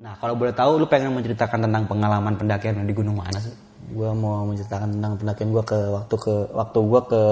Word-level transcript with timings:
Nah, 0.00 0.16
kalau 0.16 0.32
boleh 0.32 0.56
tahu 0.56 0.80
lu 0.80 0.88
pengen 0.88 1.12
menceritakan 1.12 1.68
tentang 1.68 1.84
pengalaman 1.84 2.32
pendakian 2.32 2.88
di 2.88 2.94
gunung 2.96 3.20
mana 3.20 3.36
sih? 3.36 3.52
Gua 3.92 4.16
mau 4.16 4.48
menceritakan 4.48 4.96
tentang 4.96 5.12
pendakian 5.20 5.52
gua 5.52 5.60
ke 5.60 5.76
waktu 5.76 6.14
ke 6.16 6.34
waktu 6.56 6.78
gua 6.88 7.00
ke 7.04 7.22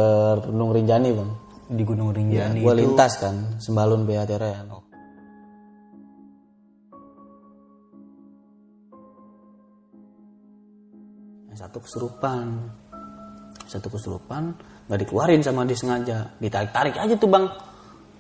Gunung 0.53 0.77
Rinjani, 0.77 1.17
Bang. 1.17 1.33
Di 1.73 1.81
Gunung 1.81 2.13
Rinjani 2.13 2.61
gua 2.61 2.77
itu 2.77 2.85
lintas 2.85 3.17
kan, 3.17 3.57
Sembalun 3.57 4.05
Beaterean. 4.05 4.69
Yang 11.49 11.59
satu 11.65 11.79
kesurupan. 11.81 12.47
Satu 13.65 13.89
kesurupan 13.89 14.53
nggak 14.93 15.09
dikeluarin 15.09 15.41
sama 15.41 15.65
dia 15.65 15.73
sengaja. 15.73 16.37
Ditarik-tarik 16.37 17.01
aja 17.01 17.17
tuh, 17.17 17.33
Bang. 17.33 17.49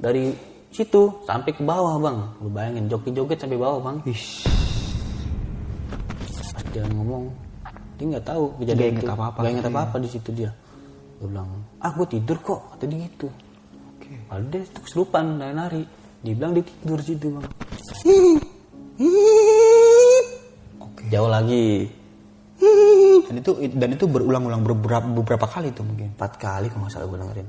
Dari 0.00 0.32
situ 0.72 1.02
sampai 1.24 1.50
ke 1.52 1.62
bawah, 1.64 1.96
Bang. 2.00 2.18
Lu 2.40 2.48
bayangin 2.52 2.88
joget-joget 2.88 3.38
sampai 3.40 3.58
bawah, 3.58 3.80
Bang. 3.80 3.96
Pas 6.38 6.64
dia 6.72 6.84
ngomong, 6.92 7.32
dia 7.96 8.04
nggak 8.14 8.26
tahu 8.26 8.44
kejadian 8.60 8.94
inget 8.94 9.04
itu. 9.04 9.12
apa-apa. 9.12 9.38
Nggak 9.40 9.52
inget 9.52 9.66
apa-apa 9.70 9.96
di 10.00 10.08
situ 10.08 10.30
dia. 10.34 10.50
Dia 11.18 11.26
bilang, 11.26 11.50
ah 11.82 11.90
gue 11.90 12.06
tidur 12.06 12.38
kok, 12.38 12.60
kata 12.74 12.84
dia 12.86 12.98
gitu. 13.08 13.28
Padahal 14.28 14.48
dia 14.48 14.60
itu 14.64 14.80
kesurupan 14.80 15.24
dari 15.36 15.52
nari. 15.52 15.82
Dia 16.24 16.32
bilang 16.34 16.52
dia 16.56 16.64
tidur 16.64 16.98
situ 17.04 17.26
bang. 17.28 17.46
Jauh 21.12 21.30
lagi. 21.30 21.88
dan 23.28 23.38
itu 23.38 23.52
dan 23.78 23.90
itu 23.94 24.04
berulang-ulang 24.10 24.66
beberapa 24.66 25.06
beberapa 25.06 25.46
kali 25.46 25.70
tuh 25.70 25.86
mungkin. 25.86 26.10
Empat 26.18 26.42
kali 26.42 26.66
kalau 26.72 26.88
nggak 26.88 26.92
salah 26.92 27.06
gue 27.06 27.18
dengerin 27.22 27.48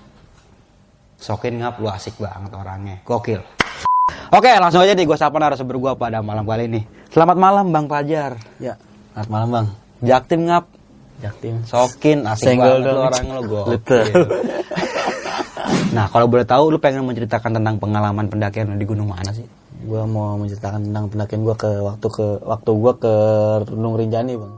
Sokin 1.21 1.61
ngap 1.61 1.77
lu 1.77 1.85
asik 1.85 2.17
banget 2.17 2.49
orangnya. 2.49 2.97
Gokil. 3.05 3.45
Oke, 4.33 4.49
langsung 4.57 4.81
aja 4.81 4.97
nih 4.97 5.05
gue 5.05 5.13
sapa 5.13 5.37
narasumber 5.37 5.77
gue 5.77 5.93
pada 5.93 6.25
malam 6.25 6.41
kali 6.49 6.65
ini. 6.65 6.81
Selamat 7.13 7.37
malam 7.37 7.69
Bang 7.69 7.85
Fajar. 7.85 8.41
Ya, 8.57 8.73
selamat 9.13 9.29
malam 9.29 9.47
bang. 9.53 9.67
Jaktim 10.01 10.49
ngap. 10.49 10.65
Jaktim. 11.21 11.61
Sokin 11.69 12.25
asik 12.25 12.57
Senggol 12.57 12.81
banget 12.81 12.89
lu 12.89 13.01
orangnya 13.05 13.33
lu 13.37 13.43
gokil. 13.45 13.77
Nah, 15.91 16.07
kalau 16.07 16.23
boleh 16.23 16.47
tahu 16.47 16.71
lu 16.71 16.79
pengen 16.79 17.03
menceritakan 17.03 17.51
tentang 17.59 17.75
pengalaman 17.75 18.23
pendakian 18.31 18.79
di 18.79 18.87
gunung 18.87 19.11
mana 19.11 19.27
sih? 19.35 19.43
Gue 19.83 19.99
mau 20.07 20.39
menceritakan 20.39 20.87
tentang 20.87 21.11
pendakian 21.11 21.43
gue 21.43 21.55
ke 21.59 21.69
waktu 21.83 22.07
ke 22.07 22.25
waktu 22.47 22.71
gue 22.71 22.93
ke 22.95 23.13
Gunung 23.67 23.99
Rinjani 23.99 24.39
bang. 24.39 24.53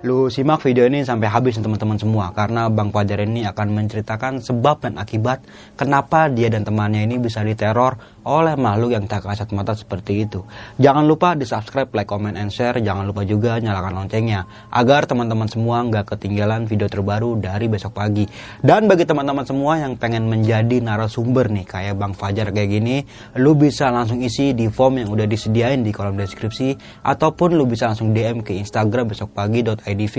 Lu 0.00 0.32
simak 0.32 0.64
video 0.64 0.88
ini 0.88 1.04
sampai 1.04 1.28
habis 1.28 1.60
teman-teman 1.60 2.00
semua 2.00 2.32
karena 2.32 2.72
Bang 2.72 2.88
Fajar 2.88 3.20
ini 3.20 3.44
akan 3.44 3.68
menceritakan 3.76 4.40
sebab 4.40 4.88
dan 4.88 4.96
akibat 4.96 5.44
kenapa 5.76 6.32
dia 6.32 6.48
dan 6.48 6.64
temannya 6.64 7.04
ini 7.04 7.20
bisa 7.20 7.44
diteror 7.44 8.00
oleh 8.30 8.54
makhluk 8.54 8.94
yang 8.94 9.10
tak 9.10 9.26
kasat 9.26 9.50
mata 9.50 9.74
seperti 9.74 10.22
itu. 10.22 10.46
Jangan 10.78 11.02
lupa 11.02 11.34
di 11.34 11.42
subscribe, 11.42 11.90
like, 11.90 12.06
comment, 12.06 12.38
and 12.38 12.54
share. 12.54 12.78
Jangan 12.78 13.02
lupa 13.10 13.26
juga 13.26 13.58
nyalakan 13.58 14.06
loncengnya 14.06 14.46
agar 14.70 15.10
teman-teman 15.10 15.50
semua 15.50 15.82
nggak 15.82 16.14
ketinggalan 16.14 16.70
video 16.70 16.86
terbaru 16.86 17.42
dari 17.42 17.66
besok 17.66 17.98
pagi. 17.98 18.30
Dan 18.62 18.86
bagi 18.86 19.02
teman-teman 19.02 19.42
semua 19.42 19.82
yang 19.82 19.98
pengen 19.98 20.30
menjadi 20.30 20.78
narasumber 20.78 21.50
nih 21.50 21.66
kayak 21.66 21.98
Bang 21.98 22.14
Fajar 22.14 22.54
kayak 22.54 22.70
gini, 22.70 23.02
lu 23.34 23.58
bisa 23.58 23.90
langsung 23.90 24.22
isi 24.22 24.54
di 24.54 24.70
form 24.70 25.02
yang 25.02 25.10
udah 25.10 25.26
disediain 25.26 25.82
di 25.82 25.90
kolom 25.90 26.14
deskripsi 26.14 27.02
ataupun 27.02 27.58
lu 27.58 27.66
bisa 27.66 27.90
langsung 27.90 28.14
DM 28.14 28.46
ke 28.46 28.54
Instagram 28.54 29.10
besokpagi.idv 29.10 30.16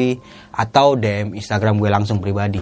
atau 0.52 1.00
DM 1.00 1.40
Instagram 1.40 1.80
gue 1.80 1.88
langsung 1.88 2.20
pribadi. 2.20 2.60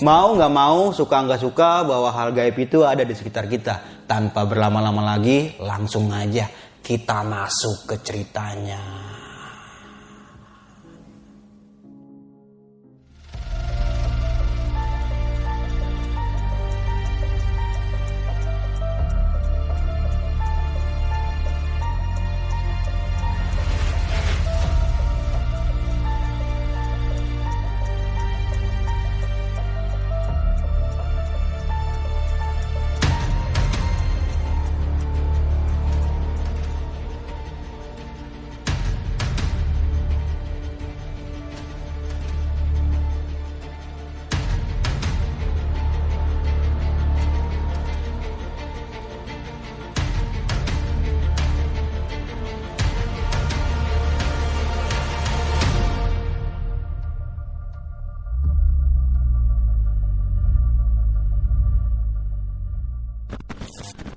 Mau 0.00 0.32
nggak 0.32 0.52
mau, 0.52 0.88
suka 0.94 1.20
nggak 1.26 1.40
suka 1.44 1.84
bahwa 1.84 2.08
hal 2.08 2.32
gaib 2.32 2.56
itu 2.56 2.80
ada 2.86 3.04
di 3.04 3.12
sekitar 3.12 3.44
kita. 3.50 3.95
Tanpa 4.06 4.46
berlama-lama 4.46 5.18
lagi, 5.18 5.58
langsung 5.58 6.14
aja 6.14 6.46
kita 6.78 7.26
masuk 7.26 7.90
ke 7.90 7.96
ceritanya. 8.06 8.78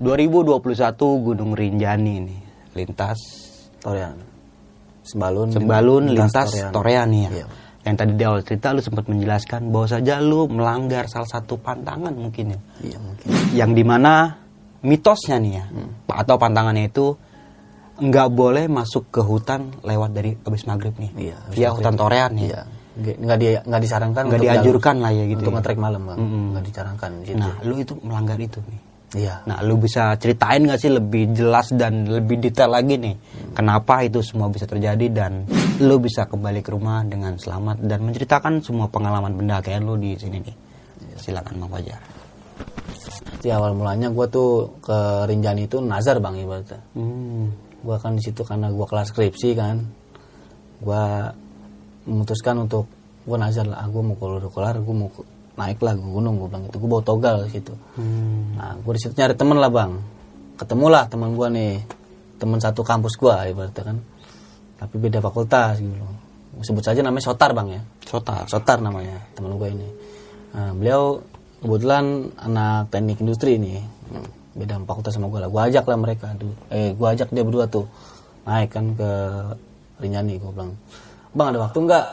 ...2021 0.10 0.98
Gunung 1.22 1.54
Rinjani 1.54 2.16
nih 2.26 2.40
lintas 2.74 3.20
Torean. 3.78 4.18
Sembalun. 5.06 5.50
Sembalun 5.50 6.04
lintas 6.10 6.50
Torean 6.70 7.08
nih 7.08 7.22
ya. 7.24 7.32
Iya. 7.32 7.46
Yang 7.80 7.96
tadi 7.96 8.12
di 8.14 8.24
awal 8.26 8.42
cerita 8.42 8.68
lu 8.74 8.82
sempat 8.82 9.06
menjelaskan 9.06 9.70
bahwa 9.70 9.88
saja 9.88 10.20
lu 10.20 10.46
melanggar 10.46 11.06
salah 11.06 11.26
satu 11.26 11.56
pantangan 11.58 12.12
mungkin 12.12 12.54
ya. 12.54 12.60
Iya 12.84 12.98
mungkin. 13.00 13.26
Yang 13.54 13.72
di 13.72 13.84
mana 13.84 14.14
mitosnya 14.82 15.38
nih 15.38 15.54
ya 15.54 15.66
Hmm. 15.66 15.90
atau 16.08 16.36
pantangannya 16.36 16.88
itu 16.88 17.14
nggak 18.00 18.28
boleh 18.32 18.66
masuk 18.66 19.12
ke 19.12 19.20
hutan 19.20 19.76
lewat 19.82 20.10
dari 20.12 20.32
abis 20.36 20.64
maghrib 20.66 20.96
nih. 20.96 21.12
Iya, 21.16 21.36
abis 21.46 21.56
Via 21.56 21.68
maghrib. 21.68 21.78
hutan 21.80 21.94
Torean 21.96 22.32
nih. 22.34 22.46
Iya. 22.48 22.62
Nggak 23.00 23.38
di 23.38 23.48
nggak 23.64 23.82
disarankan. 23.82 24.24
Nggak 24.28 24.42
dianjurkan 24.42 24.96
lah 25.00 25.12
ya 25.12 25.24
gitu 25.24 25.40
Untuk 25.40 25.52
ya. 25.52 25.58
ngetrek 25.60 25.80
malam 25.80 26.02
bang. 26.04 26.18
Mm-mm. 26.20 26.44
Nggak 26.52 26.64
disarankan 26.66 27.10
di 27.16 27.26
situ. 27.28 27.40
Nah, 27.40 27.56
lu 27.64 27.76
itu 27.80 27.94
melanggar 28.04 28.38
itu 28.38 28.60
nih. 28.68 28.80
Iya. 29.10 29.42
Nah, 29.50 29.66
lu 29.66 29.82
bisa 29.82 30.14
ceritain 30.22 30.62
gak 30.70 30.78
sih 30.78 30.94
lebih 30.94 31.34
jelas 31.34 31.74
dan 31.74 32.06
lebih 32.06 32.38
detail 32.38 32.70
lagi 32.70 32.94
nih, 32.94 33.18
kenapa 33.58 34.06
itu 34.06 34.22
semua 34.22 34.54
bisa 34.54 34.70
terjadi 34.70 35.10
dan 35.10 35.50
lu 35.82 35.98
bisa 35.98 36.30
kembali 36.30 36.62
ke 36.62 36.70
rumah 36.70 37.02
dengan 37.10 37.34
selamat 37.34 37.82
dan 37.90 38.06
menceritakan 38.06 38.62
semua 38.62 38.86
pengalaman 38.86 39.34
pendakian 39.34 39.82
lu 39.82 39.98
di 39.98 40.14
sini 40.14 40.38
nih. 40.46 40.56
Silakan 41.18 41.58
Bang 41.66 41.72
Fajar. 41.74 42.20
Jadi 43.40 43.56
awal 43.56 43.72
mulanya 43.72 44.12
gue 44.12 44.26
tuh 44.28 44.78
ke 44.84 45.26
Rinjani 45.26 45.66
itu 45.66 45.80
nazar 45.80 46.20
bang 46.20 46.44
ibaratnya. 46.44 46.80
Hmm. 46.92 47.56
Gue 47.80 47.96
kan 47.96 48.20
di 48.20 48.22
situ 48.22 48.44
karena 48.44 48.68
gue 48.68 48.84
kelas 48.84 49.16
skripsi 49.16 49.50
kan. 49.56 49.80
Gue 50.84 51.04
memutuskan 52.04 52.68
untuk 52.68 52.92
gue 53.24 53.38
nazar 53.40 53.64
lah. 53.64 53.88
Gue 53.88 54.04
mau 54.04 54.16
kalau 54.20 54.44
udah 54.44 54.52
kelar 54.52 54.76
gue 54.84 54.96
mau 54.96 55.08
ke- 55.60 55.62
naik 55.62 55.80
lah 55.84 55.92
ke 55.92 56.02
gunung 56.02 56.40
gue 56.40 56.48
bilang 56.48 56.64
itu. 56.64 56.80
Gue 56.80 56.88
bawa 56.88 57.04
togal 57.04 57.44
di 57.44 57.52
situ. 57.52 57.76
Hmm. 58.00 58.56
Nah 58.56 58.80
gue 58.80 58.94
di 58.96 59.02
situ 59.04 59.12
nyari 59.12 59.36
temen 59.36 59.60
lah 59.60 59.68
bang. 59.68 59.92
Ketemulah 60.56 61.04
teman 61.12 61.36
gue 61.36 61.48
nih. 61.52 61.74
Temen 62.40 62.56
satu 62.58 62.88
kampus 62.88 63.20
gue 63.20 63.36
ibaratnya 63.52 63.84
kan. 63.84 63.98
Tapi 64.80 64.96
beda 64.96 65.20
fakultas 65.20 65.84
gitu. 65.84 66.00
Sebut 66.60 66.80
saja 66.80 67.04
namanya 67.04 67.28
Sotar 67.28 67.52
bang 67.52 67.68
ya. 67.76 67.82
Sotar. 68.08 68.48
Sotar 68.48 68.80
namanya 68.80 69.20
teman 69.36 69.60
gue 69.60 69.68
ini. 69.68 69.88
Nah, 70.56 70.72
beliau 70.72 71.20
kebetulan 71.60 72.32
anak 72.40 72.88
teknik 72.90 73.20
industri 73.20 73.60
ini 73.60 73.84
beda 74.56 74.80
fakultas 74.88 75.14
sama 75.14 75.28
gue 75.28 75.40
lah. 75.40 75.52
Gue 75.52 75.62
ajak 75.62 75.84
lah 75.84 76.00
mereka. 76.00 76.32
Aduh, 76.32 76.56
Eh, 76.72 76.96
gue 76.96 77.08
ajak 77.08 77.30
dia 77.30 77.44
berdua 77.44 77.68
tuh 77.68 77.84
naik 78.48 78.72
kan 78.72 78.96
ke 78.96 79.12
Rinjani. 80.00 80.40
Gue 80.40 80.52
bilang, 80.52 80.80
bang 81.36 81.48
ada 81.52 81.60
waktu 81.62 81.80
nggak? 81.80 82.06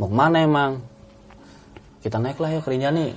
Mau 0.00 0.08
ke 0.08 0.16
mana 0.16 0.36
emang? 0.40 0.72
Kita 2.04 2.20
naik 2.20 2.36
lah 2.36 2.52
ya 2.52 2.60
ke 2.60 2.68
Rinjani. 2.68 3.16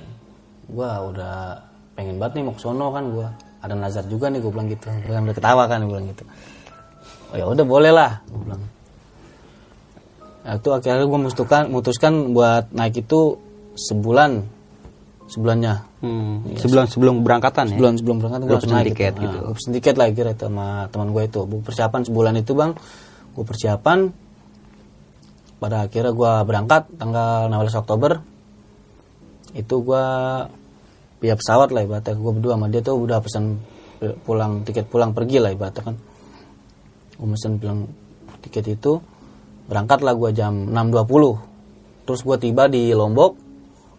Gue 0.72 0.88
udah 0.88 1.60
pengen 2.00 2.16
banget 2.16 2.39
nih 2.39 2.44
mau 2.48 2.56
ke 2.56 2.62
sono 2.63 2.88
kan 2.95 3.04
gue. 3.12 3.28
Ada 3.60 3.75
nazar 3.75 4.07
juga 4.07 4.31
nih 4.31 4.39
gue 4.39 4.51
bilang 4.51 4.72
gitu. 4.72 4.88
Gue 5.04 5.12
udah 5.12 5.36
ketawa 5.36 5.68
kan 5.68 5.84
gue 5.84 5.92
bilang 5.92 6.07
gitu. 6.07 6.24
Oh 7.28 7.36
ya 7.36 7.45
udah 7.51 7.66
boleh 7.68 7.92
lah. 7.92 8.24
Gue 8.31 8.39
bilang. 8.48 8.63
Nah, 10.48 10.56
itu 10.56 10.69
akhirnya 10.72 11.04
gue 11.04 11.19
memutuskan, 11.19 11.68
memutuskan 11.68 12.13
buat 12.31 12.72
naik 12.72 13.04
itu 13.04 13.36
sebulan 13.75 14.48
sebulannya 15.28 15.88
Hmm. 15.98 16.45
Sebelum 16.54 16.86
sebelum 16.86 17.16
berangkatan 17.25 17.66
ya. 17.66 17.72
sebulan 17.74 17.94
sebelum 17.98 18.18
berangkat 18.22 18.40
gue 18.45 18.54
langsung 18.54 18.69
pesen 18.69 18.86
naik 18.86 18.94
tiket 18.94 19.13
gitu. 19.18 19.25
gitu. 19.25 19.38
Nah, 19.42 19.50
gue 19.50 19.74
tiket 19.81 19.95
lah 19.98 20.07
kira 20.13 20.31
sama 20.38 20.68
teman 20.94 21.10
gue 21.10 21.24
itu 21.25 21.40
Gua 21.42 21.62
persiapan 21.66 22.01
sebulan 22.06 22.33
itu 22.38 22.54
bang 22.54 22.72
gue 23.33 23.45
persiapan 23.45 24.00
pada 25.57 25.90
akhirnya 25.90 26.13
gue 26.13 26.31
berangkat 26.45 26.83
tanggal 27.01 27.50
16 27.50 27.81
Oktober 27.81 28.12
itu 29.53 29.75
gue 29.83 30.05
via 31.23 31.35
pesawat 31.38 31.69
lah 31.71 31.85
ibaratnya. 31.85 32.17
Gue 32.17 32.31
berdua 32.35 32.59
sama 32.59 32.67
dia 32.67 32.81
tuh 32.83 32.97
udah 32.97 33.19
pesan 33.21 33.59
pulang 34.27 34.61
tiket 34.67 34.85
pulang 34.89 35.13
pergi 35.15 35.38
lah 35.39 35.53
ibaratnya 35.53 35.94
kan. 35.94 35.95
Gue 37.15 37.27
pesen 37.38 37.61
pulang 37.61 37.88
tiket 38.44 38.65
itu 38.75 38.99
berangkat 39.67 39.99
lah 40.03 40.15
gue 40.15 40.31
jam 40.31 40.71
6.20 40.71 42.07
terus 42.07 42.23
gue 42.23 42.38
tiba 42.39 42.71
di 42.71 42.95
Lombok 42.95 43.35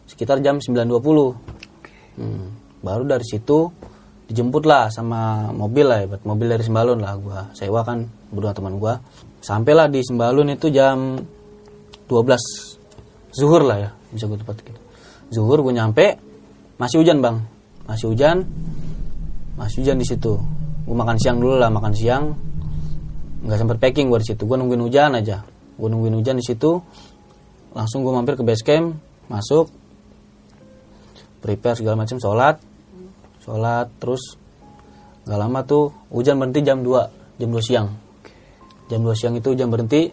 sekitar 0.08 0.40
jam 0.40 0.56
9.20 0.64 1.58
Hmm, 2.18 2.50
baru 2.82 3.06
dari 3.06 3.22
situ 3.22 3.70
dijemput 4.26 4.66
lah 4.66 4.90
sama 4.90 5.54
mobil 5.54 5.86
lah 5.86 6.02
ya, 6.02 6.18
mobil 6.26 6.50
dari 6.50 6.66
Sembalun 6.66 6.98
lah 6.98 7.14
gua 7.14 7.46
sewa 7.54 7.86
kan 7.86 8.10
berdua 8.34 8.50
teman 8.50 8.74
gua. 8.82 8.98
Sampailah 9.38 9.86
di 9.86 10.02
Sembalun 10.02 10.50
itu 10.50 10.66
jam 10.66 11.14
12 12.10 13.38
zuhur 13.38 13.62
lah 13.62 13.78
ya 13.78 13.90
bisa 14.10 14.26
gue 14.26 14.40
tepat 14.40 14.56
gitu 14.66 14.80
zuhur 15.28 15.60
gue 15.60 15.74
nyampe 15.76 16.16
masih 16.80 17.02
hujan 17.04 17.18
bang. 17.20 17.36
Masih 17.88 18.12
hujan 18.12 18.44
masih 19.58 19.82
hujan 19.82 19.96
di 19.98 20.06
situ. 20.06 20.38
Gue 20.86 20.96
makan 20.96 21.16
siang 21.18 21.42
dulu 21.42 21.58
lah 21.58 21.68
makan 21.68 21.92
siang. 21.92 22.24
Nggak 23.44 23.58
sempet 23.58 23.76
packing 23.82 24.06
gue 24.08 24.18
di 24.22 24.28
situ. 24.34 24.42
Gue 24.46 24.56
nungguin 24.56 24.82
hujan 24.82 25.18
aja. 25.18 25.42
Gue 25.76 25.88
nungguin 25.90 26.14
hujan 26.16 26.38
di 26.38 26.44
situ. 26.46 26.78
Langsung 27.74 28.06
gue 28.06 28.12
mampir 28.14 28.38
ke 28.38 28.42
base 28.46 28.64
camp 28.64 28.96
masuk 29.28 29.68
prepare 31.42 31.76
segala 31.76 32.06
macam 32.06 32.16
sholat. 32.16 32.56
Sholat 33.44 33.88
terus 34.00 34.38
nggak 35.28 35.38
lama 35.38 35.60
tuh 35.66 35.92
hujan 36.08 36.40
berhenti 36.40 36.64
jam 36.64 36.80
2 36.80 37.36
jam 37.42 37.48
2 37.52 37.60
siang. 37.60 37.88
Jam 38.88 39.00
2 39.04 39.12
siang 39.12 39.34
itu 39.36 39.52
hujan 39.52 39.68
berhenti. 39.68 40.08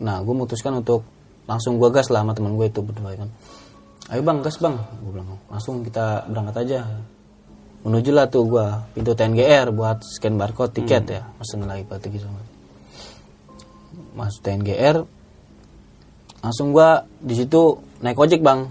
Nah 0.00 0.22
gue 0.24 0.32
memutuskan 0.32 0.80
untuk 0.80 1.04
langsung 1.46 1.78
gue 1.78 1.88
gas 1.94 2.10
lah 2.10 2.26
sama 2.26 2.34
teman 2.34 2.58
gue 2.58 2.66
itu 2.66 2.82
berdua 2.82 3.14
kan 3.14 3.30
ayo 4.12 4.20
bang 4.22 4.38
gas 4.44 4.58
bang. 4.58 4.76
Gue 5.02 5.10
bilang 5.16 5.38
langsung 5.50 5.82
kita 5.82 6.26
berangkat 6.30 6.56
aja. 6.66 6.80
Menuju 7.86 8.10
lah 8.10 8.26
tuh 8.26 8.46
gue 8.50 8.66
pintu 8.98 9.14
TNGR 9.14 9.70
buat 9.70 10.02
scan 10.02 10.34
barcode 10.34 10.74
tiket 10.76 11.04
ya. 11.10 11.22
Pesen 11.38 11.62
lagi 11.66 11.86
batu 11.86 12.10
gitu 12.10 12.26
masuk 14.16 14.40
TNGR 14.48 15.04
langsung 16.40 16.72
gua 16.72 17.04
di 17.20 17.36
situ 17.36 17.76
naik 18.00 18.16
ojek 18.16 18.40
bang 18.40 18.70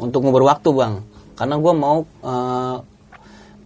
untuk 0.00 0.24
ngubur 0.24 0.44
waktu 0.44 0.68
bang. 0.74 0.94
Karena 1.32 1.56
gua 1.56 1.72
mau 1.72 1.96
eh, 2.04 2.76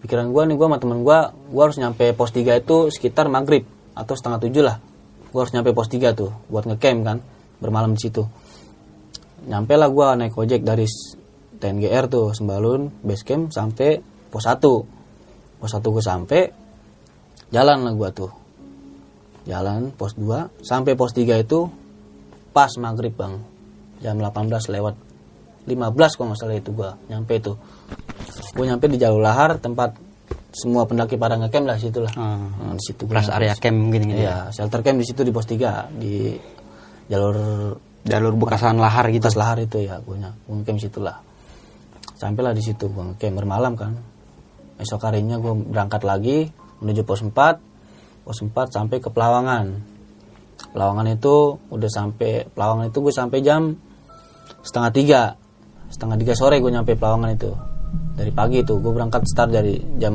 pikiran 0.07 0.31
gua 0.31 0.47
nih 0.47 0.55
gua 0.55 0.67
sama 0.71 0.79
temen 0.79 0.99
gua 1.03 1.35
gua 1.51 1.63
harus 1.67 1.77
nyampe 1.83 2.15
pos 2.15 2.31
3 2.31 2.63
itu 2.63 2.93
sekitar 2.95 3.27
maghrib 3.27 3.67
atau 3.97 4.15
setengah 4.15 4.39
tujuh 4.47 4.63
lah. 4.63 4.77
Gua 5.35 5.45
harus 5.45 5.53
nyampe 5.53 5.75
pos 5.75 5.91
3 5.91 6.15
tuh 6.15 6.31
buat 6.47 6.65
ngecamp 6.65 7.01
kan 7.03 7.19
bermalam 7.59 7.97
di 7.97 8.01
situ 8.07 8.23
nyampe 9.46 9.75
lah 9.78 9.88
gua 9.88 10.19
naik 10.19 10.34
ojek 10.34 10.66
dari 10.66 10.87
TNGR 11.56 12.04
tuh 12.10 12.34
Sembalun 12.37 12.90
base 13.00 13.25
camp 13.25 13.54
sampai 13.54 14.02
pos 14.28 14.44
1 14.44 14.58
pos 15.62 15.70
1 15.72 15.81
gua 15.82 16.04
sampai 16.04 16.43
jalan 17.54 17.87
lah 17.87 17.94
gua 17.94 18.10
tuh 18.10 18.31
jalan 19.46 19.94
pos 19.94 20.19
2 20.19 20.60
sampai 20.66 20.93
pos 20.98 21.14
3 21.14 21.43
itu 21.46 21.70
pas 22.50 22.70
maghrib 22.82 23.14
bang 23.14 23.38
jam 24.02 24.19
18 24.19 24.50
lewat 24.75 24.94
15 25.66 26.16
kalau 26.19 26.26
nggak 26.34 26.38
salah 26.38 26.58
itu 26.58 26.70
gua 26.75 26.98
nyampe 27.06 27.38
itu 27.38 27.54
gua 28.58 28.64
nyampe 28.66 28.87
di 28.90 28.98
jalur 28.98 29.22
lahar 29.22 29.62
tempat 29.62 29.94
semua 30.56 30.88
pendaki 30.88 31.20
pada 31.20 31.37
ngecamp 31.37 31.69
lah 31.69 31.76
situ 31.76 32.00
lah 32.00 32.12
Ah. 32.16 32.48
nah, 32.48 32.72
di 32.75 32.82
situ 32.82 33.04
area 33.12 33.52
camp 33.60 33.76
mungkin 33.76 34.08
gitu. 34.08 34.16
ya. 34.16 34.20
iya 34.25 34.37
shelter 34.50 34.81
camp 34.81 34.98
di 34.98 35.06
situ 35.06 35.20
di 35.20 35.32
pos 35.32 35.44
3 35.46 35.93
di 36.00 36.32
jalur 37.06 37.37
Jalur 38.06 38.38
bekasan 38.38 38.79
lahar 38.79 39.11
gitu. 39.11 39.26
atas 39.26 39.35
lahar 39.35 39.58
itu 39.58 39.82
ya 39.82 39.99
gua 39.99 40.31
ngecamp 40.47 40.79
situ 40.79 41.03
lah 41.03 41.19
sampailah 42.14 42.55
di 42.55 42.62
situ 42.62 42.87
gua 42.88 43.12
ngecamp 43.12 43.35
bermalam 43.43 43.75
kan. 43.75 43.93
Esok 44.79 45.11
harinya 45.11 45.37
gua 45.43 45.58
berangkat 45.58 46.06
lagi 46.06 46.49
menuju 46.81 47.03
pos 47.03 47.25
4 47.25 47.32
pos 48.26 48.38
4 48.43 48.75
sampai 48.75 48.99
ke 48.99 49.08
Pelawangan. 49.08 49.97
Pelawangan 50.73 51.06
itu 51.12 51.56
udah 51.70 51.91
sampai 51.91 52.49
Pelawangan 52.50 52.91
itu 52.91 52.99
gue 53.00 53.14
sampai 53.14 53.38
jam 53.41 53.73
setengah 54.61 54.91
tiga. 54.93 55.23
Setengah 55.87 56.17
tiga 56.19 56.35
sore 56.35 56.58
gue 56.58 56.73
nyampe 56.73 56.99
Pelawangan 56.99 57.31
itu. 57.32 57.53
Dari 58.17 58.32
pagi 58.32 58.67
itu 58.67 58.76
gue 58.81 58.93
berangkat 58.93 59.23
start 59.29 59.50
dari 59.55 59.79
jam 59.97 60.14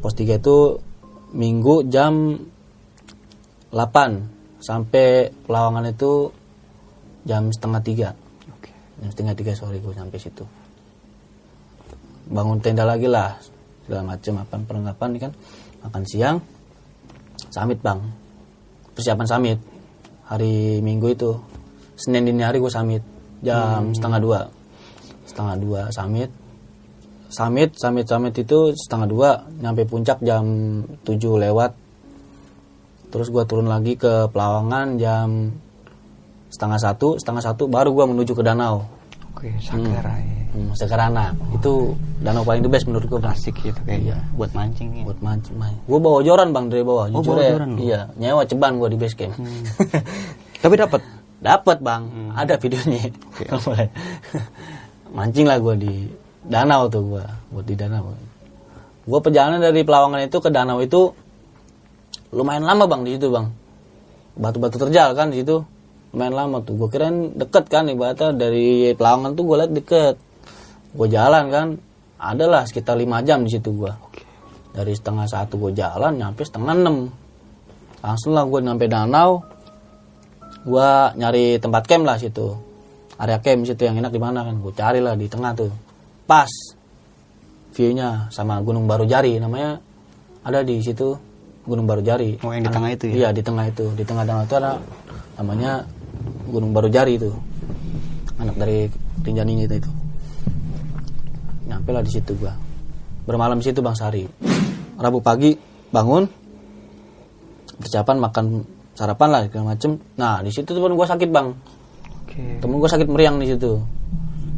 pos 0.00 0.14
3 0.14 0.40
itu 0.40 0.56
minggu 1.34 1.90
jam 1.90 2.38
8 3.74 4.62
sampai 4.62 5.28
Pelawangan 5.44 5.90
itu 5.90 6.39
jam 7.24 7.52
setengah 7.52 7.80
tiga. 7.84 8.08
Oke. 8.56 8.70
jam 9.00 9.08
setengah 9.12 9.34
tiga 9.36 9.52
sore 9.56 9.80
gue 9.80 9.92
sampai 9.92 10.18
situ. 10.20 10.44
Bangun 12.30 12.62
tenda 12.62 12.86
lagi 12.86 13.10
lah 13.10 13.34
segala 13.84 14.14
macam 14.14 14.32
apa 14.38 14.54
perlengkapan 14.62 15.10
kan? 15.18 15.32
Makan 15.82 16.04
siang 16.06 16.36
samit 17.50 17.82
bang. 17.82 17.98
Persiapan 18.94 19.26
samit 19.26 19.58
hari 20.30 20.78
minggu 20.84 21.10
itu 21.10 21.30
senin 21.98 22.28
dini 22.28 22.46
hari 22.46 22.62
gue 22.62 22.70
samit 22.70 23.02
jam 23.42 23.90
setengah 23.90 24.20
dua. 24.22 24.40
Setengah 25.26 25.56
dua 25.58 25.80
samit 25.90 26.30
samit 27.30 27.78
samit 27.78 28.10
samit 28.10 28.34
itu 28.34 28.74
setengah 28.74 29.06
dua 29.06 29.30
nyampe 29.62 29.86
puncak 29.86 30.18
jam 30.26 30.44
7 31.06 31.18
lewat. 31.38 31.72
Terus 33.10 33.26
gue 33.30 33.42
turun 33.46 33.66
lagi 33.66 33.98
ke 33.98 34.30
Pelawangan 34.30 34.98
jam 34.98 35.50
setengah 36.50 36.76
satu 36.76 37.16
setengah 37.16 37.42
satu 37.42 37.64
baru 37.64 37.90
gue 37.90 38.04
menuju 38.06 38.32
ke 38.32 38.42
danau 38.42 38.84
Oke, 39.30 39.46
Sakera 39.56 40.18
ya. 40.18 40.42
hmm, 40.52 40.74
Sekarana 40.74 41.30
itu 41.50 41.94
danau 42.18 42.42
paling 42.42 42.60
the 42.60 42.68
best 42.68 42.84
menurut 42.84 43.06
gue. 43.06 43.22
Asik 43.22 43.56
gitu 43.56 43.78
kayaknya. 43.80 44.18
Buat 44.34 44.52
mancing 44.52 44.90
ya. 44.92 45.04
buat 45.06 45.16
mancing 45.18 45.54
gue 45.56 45.98
bawa 45.98 46.18
joran 46.20 46.50
bang 46.50 46.66
dari 46.66 46.82
bawah 46.82 47.06
Oh, 47.08 47.22
jujur 47.22 47.38
bawa 47.38 47.40
ya 47.40 47.50
joran? 47.54 47.68
Hmm. 47.70 47.78
iya 47.80 48.00
nyewa 48.14 48.42
ceban 48.44 48.76
gue 48.76 48.88
di 48.90 48.98
base 48.98 49.14
camp 49.14 49.38
Tapi 50.62 50.74
dapat. 50.76 51.00
dapat 51.40 51.78
bang 51.80 52.02
Hmm. 52.04 52.30
ada 52.34 52.58
videonya 52.58 53.00
Boleh. 53.64 53.88
mancing 55.08 55.46
lah 55.46 55.56
gue 55.56 55.74
di 55.78 55.94
danau 56.42 56.84
tuh 56.86 57.02
gue 57.06 57.24
buat 57.48 57.64
di 57.64 57.74
danau 57.74 58.12
gue 59.00 59.20
perjalanan 59.20 59.56
dari 59.58 59.80
Pelawangan 59.80 60.20
itu 60.20 60.36
ke 60.36 60.50
danau 60.50 60.82
itu 60.82 61.14
lumayan 62.30 62.62
lama 62.62 62.84
bang 62.84 63.00
di 63.02 63.10
situ 63.14 63.30
bang 63.30 63.46
batu-batu 64.34 64.76
terjal 64.78 65.14
kan 65.14 65.30
di 65.30 65.40
situ 65.40 65.64
lumayan 66.10 66.34
lama 66.34 66.56
tuh. 66.62 66.74
Gue 66.74 66.88
kirain 66.90 67.34
deket 67.34 67.70
kan 67.70 67.86
ibaratnya 67.86 68.34
dari 68.34 68.92
Pelawangan 68.94 69.32
tuh 69.34 69.44
gue 69.46 69.56
liat 69.62 69.72
deket. 69.72 70.14
Gue 70.90 71.06
jalan 71.06 71.44
kan 71.50 71.66
adalah 72.20 72.66
sekitar 72.66 72.98
lima 72.98 73.22
jam 73.24 73.46
di 73.46 73.50
situ 73.54 73.72
gue 73.72 73.92
dari 74.70 74.92
setengah 74.94 75.26
satu 75.26 75.56
gue 75.56 75.72
jalan 75.74 76.18
nyampe 76.18 76.42
setengah 76.42 76.74
enam. 76.74 77.10
Langsung 78.02 78.34
lah 78.34 78.44
gue 78.46 78.60
nyampe 78.60 78.86
danau. 78.90 79.42
Gue 80.60 80.90
nyari 81.16 81.56
tempat 81.62 81.86
camp 81.86 82.04
lah 82.04 82.18
situ. 82.18 82.52
Area 83.20 83.38
camp 83.40 83.64
situ 83.64 83.82
yang 83.84 83.96
enak 84.00 84.12
di 84.12 84.20
mana 84.20 84.44
kan 84.44 84.56
gue 84.58 84.72
cari 84.74 85.00
lah 85.00 85.14
di 85.14 85.30
tengah 85.30 85.52
tuh. 85.54 85.72
Pas 86.26 86.50
view-nya 87.70 88.28
sama 88.34 88.58
Gunung 88.66 88.90
Baru 88.90 89.06
Jari 89.06 89.38
namanya 89.38 89.78
ada 90.42 90.66
di 90.66 90.82
situ 90.82 91.14
Gunung 91.64 91.86
Baru 91.86 92.02
Jari. 92.02 92.42
Oh, 92.42 92.50
yang 92.50 92.66
di 92.66 92.72
tengah 92.72 92.90
itu 92.90 93.04
ya? 93.08 93.14
Iya 93.14 93.28
di 93.30 93.42
tengah 93.46 93.64
itu. 93.70 93.86
Di 93.94 94.02
tengah 94.02 94.24
danau 94.26 94.42
itu 94.42 94.56
ada 94.58 94.80
namanya 95.38 95.86
Gunung 96.50 96.74
Baru 96.74 96.90
Jari 96.90 97.16
itu 97.20 97.30
anak 98.40 98.56
dari 98.56 98.88
Rinjani 99.20 99.64
itu 99.64 99.74
itu. 99.76 99.90
Nyampe 101.68 101.90
lah 101.92 102.02
di 102.02 102.10
situ 102.10 102.32
gua 102.36 102.54
bermalam 103.28 103.60
di 103.60 103.66
situ 103.70 103.80
Bang 103.80 103.94
Sari. 103.94 104.24
Rabu 105.00 105.20
pagi 105.20 105.56
bangun 105.90 106.28
persiapan 107.80 108.16
makan 108.20 108.44
sarapan 108.92 109.28
lah 109.32 109.40
segala 109.48 109.76
macem. 109.76 109.96
Nah 110.20 110.44
di 110.44 110.52
situ 110.52 110.72
temen 110.72 110.92
gua 110.92 111.08
sakit 111.08 111.28
bang. 111.32 111.48
Oke. 112.30 112.62
Temen 112.62 112.78
gue 112.78 112.86
sakit 112.86 113.08
meriang 113.10 113.42
di 113.42 113.50
situ. 113.50 113.82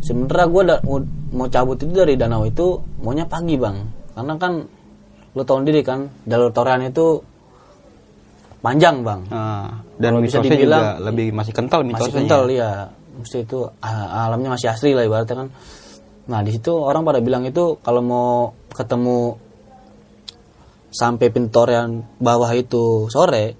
Sementara 0.04 0.44
gue 0.44 0.62
mau, 0.84 1.00
mau 1.32 1.48
cabut 1.48 1.80
itu 1.80 1.88
dari 1.88 2.20
danau 2.20 2.44
itu 2.44 2.76
maunya 3.00 3.24
pagi 3.24 3.56
bang, 3.56 3.80
karena 4.12 4.34
kan 4.36 4.60
lo 5.32 5.42
tau 5.46 5.62
sendiri 5.62 5.80
kan 5.80 6.04
jalur 6.28 6.52
torean 6.52 6.84
itu 6.84 7.24
panjang 8.62 9.02
bang, 9.02 9.20
Ah, 9.28 9.82
dan 9.96 10.10
Kalau 10.12 10.22
bisa 10.22 10.38
dibilang, 10.38 10.80
juga 10.80 11.04
lebih 11.04 11.26
masih 11.30 11.52
kental 11.52 11.80
mitosnya. 11.82 11.98
masih 12.00 12.14
kental 12.16 12.42
ya. 12.48 12.70
Mesti 13.12 13.38
itu 13.40 13.58
ah, 13.76 14.24
alamnya 14.24 14.54
masih 14.54 14.68
asli 14.68 14.94
lah 14.94 15.02
ibaratnya 15.02 15.36
kan. 15.36 15.48
Nah 16.24 16.40
di 16.40 16.50
situ 16.50 16.70
orang 16.72 17.02
pada 17.02 17.18
bilang 17.18 17.42
itu 17.42 17.76
kalau 17.78 18.00
mau 18.00 18.30
ketemu 18.70 19.34
sampai 20.88 21.28
pintorean 21.28 21.90
bawah 22.16 22.52
itu 22.52 23.08
sore, 23.08 23.56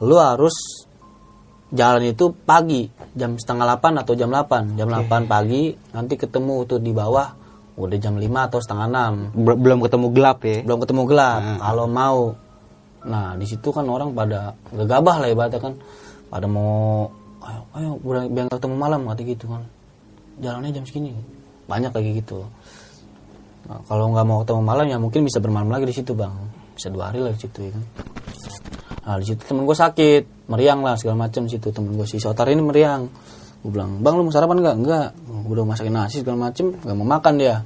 lu 0.00 0.16
harus 0.16 0.52
jalan 1.70 2.02
itu 2.04 2.34
pagi 2.36 2.84
jam 3.12 3.34
setengah 3.34 3.78
8 3.78 3.94
atau 3.96 4.12
jam 4.12 4.28
8 4.28 4.74
jam 4.74 4.86
8 4.86 5.06
pagi 5.24 5.70
nanti 5.88 6.14
ketemu 6.14 6.66
tuh 6.66 6.78
di 6.78 6.90
bawah 6.90 7.30
udah 7.76 7.96
jam 7.96 8.14
5 8.14 8.26
atau 8.26 8.58
setengah 8.58 8.86
6 9.30 9.38
Bel- 9.38 9.54
belum 9.56 9.78
ketemu 9.80 10.06
gelap 10.10 10.38
ya. 10.42 10.58
belum 10.60 10.78
ketemu 10.78 11.02
gelap 11.06 11.40
kalau 11.58 11.86
mau 11.86 12.34
nah 13.00 13.32
di 13.32 13.48
situ 13.48 13.72
kan 13.72 13.88
orang 13.88 14.12
pada 14.12 14.52
gegabah 14.72 15.16
lah 15.24 15.28
ibaratnya 15.32 15.60
kan. 15.60 15.74
Pada 16.30 16.46
mau 16.46 17.08
ayo 17.42 17.62
ayo 17.74 17.90
biar 18.28 18.46
ketemu 18.52 18.76
malam 18.76 19.08
kata 19.08 19.22
gitu 19.24 19.44
kan. 19.48 19.62
Jalannya 20.40 20.70
jam 20.76 20.84
segini. 20.84 21.16
Banyak 21.66 21.92
lagi 21.94 22.10
gitu. 22.20 22.44
Nah, 23.70 23.80
kalau 23.86 24.10
nggak 24.10 24.26
mau 24.26 24.38
ketemu 24.42 24.62
malam 24.62 24.86
ya 24.88 24.98
mungkin 24.98 25.22
bisa 25.24 25.38
bermalam 25.38 25.68
lagi 25.68 25.88
di 25.88 25.94
situ 25.96 26.12
bang. 26.12 26.32
Bisa 26.76 26.88
dua 26.88 27.12
hari 27.12 27.24
lah 27.24 27.32
di 27.32 27.40
situ 27.40 27.58
ya 27.66 27.70
kan. 27.72 27.84
Nah 29.00 29.16
di 29.16 29.26
situ 29.26 29.42
temen 29.42 29.64
gue 29.64 29.76
sakit. 29.76 30.50
Meriang 30.50 30.80
lah 30.84 30.94
segala 31.00 31.26
macam 31.26 31.48
situ. 31.48 31.68
Temen 31.72 31.96
gue 31.96 32.06
si 32.06 32.20
Sotar 32.20 32.46
ini 32.52 32.62
meriang. 32.62 33.08
Gue 33.60 33.70
bilang 33.72 34.00
bang 34.00 34.14
lu 34.16 34.28
mau 34.28 34.32
sarapan 34.32 34.60
nggak? 34.60 34.76
Enggak 34.76 35.08
gue 35.16 35.54
udah 35.56 35.66
masakin 35.66 35.94
nasi 35.96 36.20
segala 36.20 36.52
macem. 36.52 36.76
Nggak 36.76 36.96
mau 36.96 37.08
makan 37.18 37.32
dia. 37.40 37.64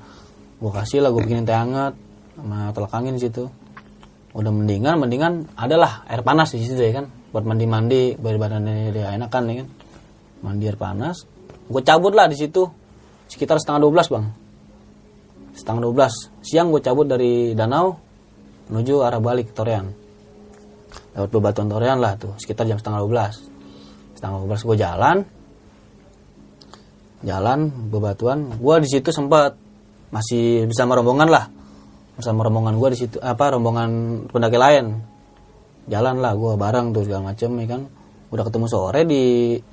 Gue 0.63 0.71
kasih 0.71 1.03
lah 1.03 1.11
gue 1.11 1.21
bikinin 1.21 1.45
teh 1.45 1.55
hangat 1.55 1.95
sama 2.35 2.75
tolak 2.75 2.95
angin 2.95 3.15
situ 3.19 3.47
udah 4.35 4.51
mendingan 4.51 4.99
mendingan 4.99 5.47
adalah 5.55 6.03
air 6.11 6.27
panas 6.27 6.51
di 6.53 6.63
situ 6.63 6.79
ya 6.79 7.03
kan. 7.03 7.07
Buat 7.31 7.45
mandi 7.47 7.67
mandi 7.67 8.03
biar 8.19 8.37
badannya 8.39 8.91
dia 8.91 9.15
enakan 9.15 9.43
ya 9.51 9.55
kan. 9.63 9.69
Mandi 10.43 10.65
air 10.67 10.79
panas. 10.79 11.23
Gue 11.71 11.83
cabut 11.87 12.13
lah 12.13 12.27
di 12.27 12.37
situ. 12.37 12.67
Sekitar 13.31 13.63
setengah 13.63 13.87
12 13.87 14.13
bang. 14.13 14.27
Setengah 15.55 15.81
12 15.87 16.43
siang 16.43 16.69
gue 16.75 16.83
cabut 16.83 17.07
dari 17.07 17.55
danau 17.55 17.95
menuju 18.69 19.07
arah 19.07 19.23
balik 19.23 19.53
ke 19.53 19.55
Torean 19.55 19.87
lewat 21.15 21.31
bebatuan 21.31 21.69
Torean 21.71 21.99
lah 22.01 22.17
tuh 22.19 22.35
sekitar 22.41 22.65
jam 22.67 22.81
setengah 22.81 23.07
12 23.07 23.55
setengah 24.25 24.39
12 24.49 24.69
gue 24.73 24.77
jalan. 24.81 25.17
Jalan 27.25 27.89
bebatuan. 27.89 28.57
Gue 28.61 28.85
di 28.85 28.89
situ 28.89 29.09
sempat 29.09 29.57
masih 30.13 30.69
bersama 30.69 30.97
rombongan 30.97 31.29
lah 31.29 31.45
bersama 32.15 32.47
rombongan 32.47 32.79
gue 32.79 32.89
di 32.95 32.99
situ 32.99 33.17
apa 33.19 33.55
rombongan 33.55 33.91
pendaki 34.31 34.59
lain. 34.59 35.03
Jalan 35.85 36.23
lah 36.23 36.33
gue 36.33 36.53
bareng 36.57 36.95
tuh 36.95 37.03
segala 37.05 37.35
macem 37.35 37.51
ya 37.61 37.67
kan. 37.77 37.83
Udah 38.31 38.45
ketemu 38.47 38.67
sore 38.71 39.03
di 39.05 39.23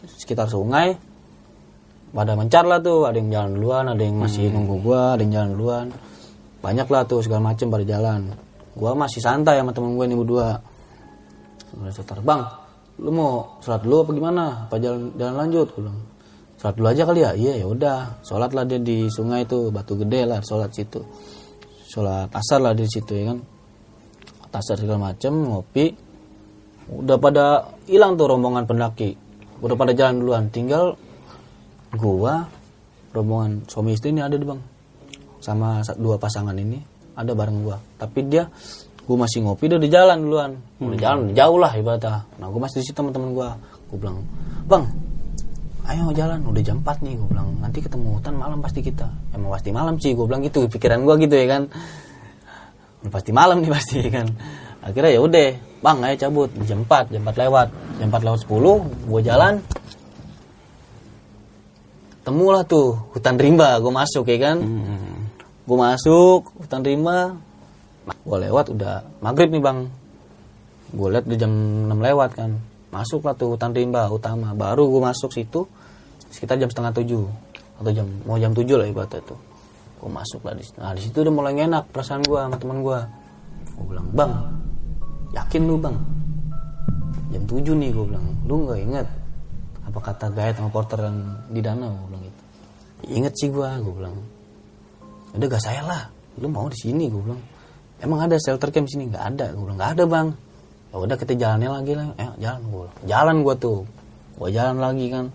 sekitar 0.06 0.50
sungai. 0.50 0.98
Pada 2.12 2.36
mencar 2.36 2.68
lah 2.68 2.84
tuh 2.84 3.08
ada 3.08 3.16
yang 3.16 3.32
jalan 3.32 3.52
duluan 3.56 3.86
ada 3.88 4.04
yang 4.04 4.20
masih 4.20 4.52
nunggu 4.52 4.84
gue 4.84 5.02
ada 5.16 5.22
yang 5.22 5.32
jalan 5.32 5.50
duluan. 5.56 5.88
Banyak 6.60 6.88
lah 6.92 7.02
tuh 7.08 7.24
segala 7.24 7.54
macem 7.54 7.72
pada 7.72 7.86
jalan. 7.88 8.36
Gue 8.76 8.92
masih 8.92 9.22
santai 9.24 9.62
sama 9.62 9.72
temen 9.72 9.96
gue 9.96 10.06
ini 10.10 10.18
berdua. 10.18 10.60
Udah 11.72 12.22
bang 12.26 12.42
lu 13.02 13.10
mau 13.10 13.58
sholat 13.64 13.82
dulu 13.88 14.04
apa 14.04 14.12
gimana? 14.12 14.44
Apa 14.68 14.76
jalan 14.82 15.16
jalan 15.16 15.36
lanjut? 15.40 15.68
Gue 15.78 15.88
bilang. 15.88 16.00
Sholat 16.60 16.76
dulu 16.78 16.88
aja 16.92 17.04
kali 17.08 17.20
ya? 17.24 17.32
Iya 17.34 17.54
ya 17.64 17.66
udah. 17.70 18.00
Sholat 18.28 18.52
lah 18.52 18.68
dia 18.68 18.78
di 18.78 19.08
sungai 19.08 19.48
itu 19.48 19.72
batu 19.72 19.96
gede 19.96 20.28
lah 20.28 20.44
sholat 20.44 20.74
situ 20.76 21.00
sholat 21.92 22.32
asar 22.32 22.64
lah 22.64 22.72
di 22.72 22.88
situ 22.88 23.12
ya 23.12 23.36
kan? 23.36 23.44
Sholat 23.44 24.54
asar 24.56 24.76
segala 24.80 25.12
macem 25.12 25.36
ngopi. 25.36 25.92
Udah 26.92 27.20
pada 27.20 27.76
hilang 27.92 28.16
tuh 28.16 28.32
rombongan 28.32 28.64
pendaki. 28.64 29.20
Udah 29.60 29.76
pada 29.76 29.92
jalan 29.92 30.24
duluan. 30.24 30.44
Tinggal 30.48 30.96
gua 32.00 32.48
rombongan 33.12 33.68
suami 33.68 33.92
istri 33.92 34.16
ini 34.16 34.24
ada 34.24 34.40
deh 34.40 34.48
bang. 34.48 34.64
Sama 35.44 35.84
sa- 35.84 36.00
dua 36.00 36.16
pasangan 36.16 36.56
ini 36.56 36.80
ada 37.20 37.36
bareng 37.36 37.68
gua. 37.68 37.76
Tapi 38.00 38.24
dia 38.32 38.48
gua 39.04 39.28
masih 39.28 39.44
ngopi 39.44 39.68
dia 39.68 39.76
udah 39.76 39.92
jalan 39.92 40.18
duluan. 40.24 40.52
Udah 40.80 40.98
jalan 41.00 41.18
udah 41.28 41.36
jauh 41.36 41.58
lah 41.60 41.72
ibaratnya 41.76 42.24
nah 42.40 42.48
gua 42.48 42.72
masih 42.72 42.80
di 42.80 42.88
situ 42.88 42.96
teman-teman 42.96 43.36
gua. 43.36 43.50
Gua 43.92 43.98
bilang 44.00 44.24
bang 44.64 45.11
ayo 45.90 46.14
jalan 46.14 46.46
udah 46.46 46.62
jam 46.62 46.78
4 46.84 47.02
nih 47.02 47.14
gue 47.18 47.28
bilang. 47.30 47.58
Nanti 47.58 47.82
ketemu 47.82 48.18
hutan 48.20 48.36
malam 48.38 48.60
pasti 48.62 48.80
kita. 48.86 49.08
Emang 49.34 49.54
pasti 49.54 49.70
malam 49.74 49.96
sih 49.98 50.14
gue 50.14 50.26
bilang 50.26 50.42
gitu 50.46 50.66
pikiran 50.70 51.02
gue 51.06 51.16
gitu 51.26 51.36
ya 51.38 51.48
kan. 51.48 51.64
Pasti 53.10 53.32
malam 53.34 53.66
nih 53.66 53.72
pasti 53.72 54.02
ya 54.02 54.10
kan. 54.22 54.28
Akhirnya 54.82 55.12
ya 55.14 55.22
udah 55.22 55.48
bang 55.82 55.98
ayo 56.06 56.16
cabut. 56.18 56.50
Jam 56.66 56.86
4 56.86 57.14
jam 57.14 57.22
4 57.26 57.42
lewat. 57.48 57.68
Jam 58.02 58.08
4 58.10 58.26
lewat 58.26 58.40
10 58.46 59.10
gue 59.10 59.22
jalan. 59.26 59.54
Temulah 62.22 62.64
tuh 62.66 62.98
hutan 63.18 63.36
rimba 63.38 63.78
gue 63.82 63.94
masuk 63.94 64.26
ya 64.30 64.38
kan. 64.42 64.58
Gue 65.68 65.78
masuk 65.78 66.50
hutan 66.58 66.82
rimba. 66.82 67.38
Gue 68.26 68.38
lewat 68.38 68.74
udah 68.74 69.06
maghrib 69.22 69.54
nih 69.54 69.62
bang. 69.62 69.80
Gue 70.92 71.08
lihat 71.14 71.26
udah 71.30 71.40
jam 71.40 71.54
6 71.88 71.96
lewat 71.96 72.32
kan 72.36 72.71
masuklah 72.92 73.34
tuh 73.34 73.56
hutan 73.56 73.72
rimba 73.72 74.06
utama. 74.12 74.52
Baru 74.52 74.92
gue 74.92 75.02
masuk 75.02 75.32
situ 75.32 75.66
sekitar 76.30 76.60
jam 76.60 76.68
setengah 76.68 76.94
tujuh. 77.02 77.26
Atau 77.82 77.92
jam 77.96 78.06
mau 78.28 78.38
jam 78.38 78.52
tujuh 78.54 78.78
lah 78.78 78.86
ibaratnya 78.86 79.24
tuh. 79.26 79.40
Gue 79.98 80.12
masuk 80.12 80.44
lah 80.46 80.54
di 80.54 80.64
situ. 80.68 80.78
Nah 80.78 80.94
di 80.94 81.02
situ 81.02 81.18
udah 81.24 81.34
mulai 81.34 81.56
enak 81.56 81.90
perasaan 81.90 82.22
gue 82.28 82.38
sama 82.38 82.56
teman 82.60 82.84
gue 82.84 83.00
gue 83.62 83.86
bilang 83.88 84.08
bang 84.14 84.34
yakin 85.34 85.62
lu 85.66 85.76
bang? 85.80 85.98
Jam 87.32 87.44
tujuh 87.48 87.74
nih 87.74 87.90
gue 87.90 88.06
bilang 88.06 88.28
lu 88.46 88.68
nggak 88.68 88.80
inget 88.84 89.08
apa 89.88 90.00
kata 90.00 90.26
guide 90.30 90.56
sama 90.60 90.70
porter 90.70 91.00
yang 91.00 91.18
di 91.50 91.60
danau? 91.64 91.96
Gue 91.96 92.08
bilang 92.12 92.24
gitu. 92.28 92.42
Inget 93.18 93.34
sih 93.40 93.50
gue 93.50 93.70
gue 93.82 93.94
bilang. 93.96 94.16
Udah 95.32 95.48
gak 95.48 95.64
saya 95.64 95.82
lah. 95.88 96.04
Lu 96.44 96.52
mau 96.52 96.68
di 96.68 96.76
sini 96.76 97.08
gue 97.08 97.24
bilang. 97.24 97.42
Emang 98.04 98.20
ada 98.28 98.36
shelter 98.36 98.68
camp 98.68 98.92
sini? 98.92 99.08
Nggak 99.08 99.26
ada 99.36 99.46
gue 99.56 99.64
bilang. 99.64 99.80
Nggak 99.80 99.92
ada 99.96 100.04
bang 100.06 100.28
ya 100.92 100.96
udah 101.00 101.16
kita 101.16 101.34
jalannya 101.40 101.70
lagi 101.72 101.94
lah. 101.96 102.08
Eh 102.20 102.30
jalan 102.44 102.62
gue 102.68 102.88
jalan 103.08 103.36
gue 103.48 103.56
tuh. 103.56 103.80
Gue 104.36 104.50
jalan 104.52 104.78
lagi 104.84 105.08
kan. 105.08 105.32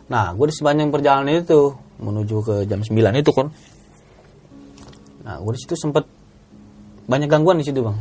Nah 0.09 0.33
gue 0.33 0.47
di 0.49 0.55
sepanjang 0.57 0.89
perjalanan 0.89 1.45
itu 1.45 1.77
menuju 2.01 2.37
ke 2.43 2.55
jam 2.65 2.81
9 2.81 2.97
itu 3.21 3.33
kan 3.37 3.53
nah 5.21 5.37
gue 5.37 5.53
di 5.53 5.61
situ 5.61 5.77
sempet 5.77 6.09
banyak 7.05 7.29
gangguan 7.29 7.61
di 7.61 7.67
situ 7.69 7.85
bang. 7.85 7.99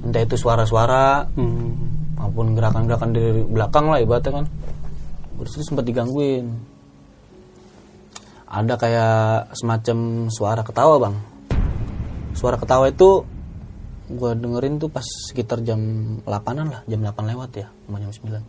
Entah 0.00 0.24
itu 0.24 0.34
suara-suara 0.40 1.28
Hmm. 1.36 1.76
maupun 2.16 2.56
gerakan-gerakan 2.56 3.12
dari 3.12 3.44
belakang 3.44 3.92
lah 3.92 4.00
ibaratnya 4.00 4.40
kan. 4.40 4.46
Gue 5.36 5.44
di 5.44 5.50
situ 5.52 5.64
sempat 5.68 5.84
digangguin 5.84 6.69
ada 8.50 8.74
kayak 8.74 9.54
semacam 9.54 10.26
suara 10.26 10.66
ketawa 10.66 10.98
bang. 10.98 11.14
Suara 12.34 12.58
ketawa 12.58 12.90
itu 12.90 13.22
gue 14.10 14.30
dengerin 14.34 14.82
tuh 14.82 14.90
pas 14.90 15.06
sekitar 15.06 15.62
jam 15.62 15.78
8an 16.26 16.66
lah 16.66 16.82
jam 16.90 16.98
8 16.98 17.30
lewat 17.30 17.50
ya 17.62 17.70
jam 17.70 18.10
9 18.10 18.42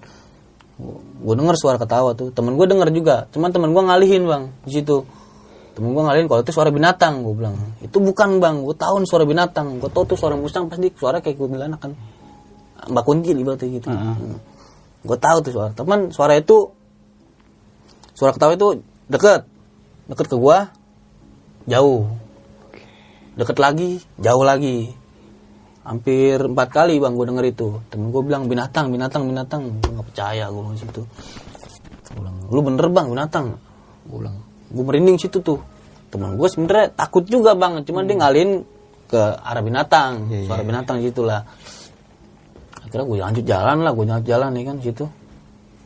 gue 1.21 1.35
denger 1.37 1.55
suara 1.61 1.77
ketawa 1.77 2.17
tuh. 2.17 2.33
Temen 2.33 2.57
gue 2.57 2.65
denger 2.65 2.89
juga 2.89 3.29
cuman 3.29 3.53
temen 3.53 3.69
gue 3.69 3.83
ngalihin 3.85 4.25
bang 4.25 4.43
di 4.65 4.81
situ. 4.81 5.05
Temen 5.77 5.93
gue 5.93 6.01
ngalihin 6.01 6.25
kalau 6.25 6.41
itu 6.41 6.49
suara 6.49 6.73
binatang 6.73 7.21
gue 7.21 7.33
bilang. 7.37 7.53
Itu 7.77 8.01
bukan 8.01 8.41
bang 8.41 8.65
gue 8.65 8.73
tahu 8.73 9.05
suara 9.05 9.21
binatang. 9.21 9.77
Gue 9.77 9.93
tahu 9.93 10.09
tuh 10.09 10.17
suara 10.17 10.33
musang 10.33 10.65
pasti 10.65 10.89
suara 10.97 11.21
kayak 11.21 11.37
gue 11.37 11.45
bilang 11.45 11.77
kan 11.77 11.93
mbak 12.89 13.05
kuntil 13.05 13.37
ibaratnya 13.37 13.69
gitu. 13.77 13.93
Gue 15.05 15.17
tahu 15.21 15.37
tuh 15.45 15.51
suara. 15.53 15.69
Teman 15.77 16.09
suara 16.09 16.33
itu 16.33 16.73
suara 18.17 18.33
ketawa 18.33 18.57
itu 18.57 18.81
deket 19.05 19.45
deket 20.11 20.27
ke 20.27 20.35
gua 20.35 20.67
jauh. 21.63 22.11
Deket 23.39 23.57
lagi 23.63 24.03
jauh 24.19 24.43
lagi. 24.43 24.91
Hampir 25.81 26.37
empat 26.37 26.67
kali 26.69 26.99
bang 26.99 27.15
gue 27.15 27.25
denger 27.25 27.45
itu. 27.47 27.69
Temen 27.89 28.11
gue 28.11 28.21
bilang 28.21 28.45
binatang 28.51 28.91
binatang 28.91 29.25
binatang. 29.25 29.81
Gue 29.81 29.91
nggak 29.95 30.07
percaya 30.11 30.51
gue 30.51 30.61
di 30.75 30.79
situ. 30.83 31.01
Gua 32.11 32.15
bilang 32.19 32.35
lu 32.51 32.59
bener 32.59 32.85
bang 32.91 33.07
binatang. 33.07 33.45
Gue 34.05 34.17
bilang 34.19 34.35
gue 34.67 34.83
merinding 34.83 35.17
situ 35.17 35.39
tuh. 35.39 35.63
Teman 36.11 36.35
gue 36.35 36.47
sebenarnya 36.51 36.91
takut 36.91 37.23
juga 37.23 37.55
bang 37.55 37.79
cuman 37.87 38.03
dia 38.03 38.19
ngalihin 38.19 38.51
ke 39.07 39.21
arah 39.39 39.63
binatang 39.63 40.27
suara 40.43 40.61
binatang 40.67 40.99
situ 40.99 41.23
lah. 41.23 41.39
Akhirnya 42.83 43.07
gue 43.07 43.17
lanjut 43.17 43.45
jalan 43.47 43.77
lah 43.87 43.91
gue 43.95 44.05
lanjut 44.05 44.27
jalan 44.27 44.49
nih 44.51 44.63
kan 44.67 44.75
situ. 44.83 45.05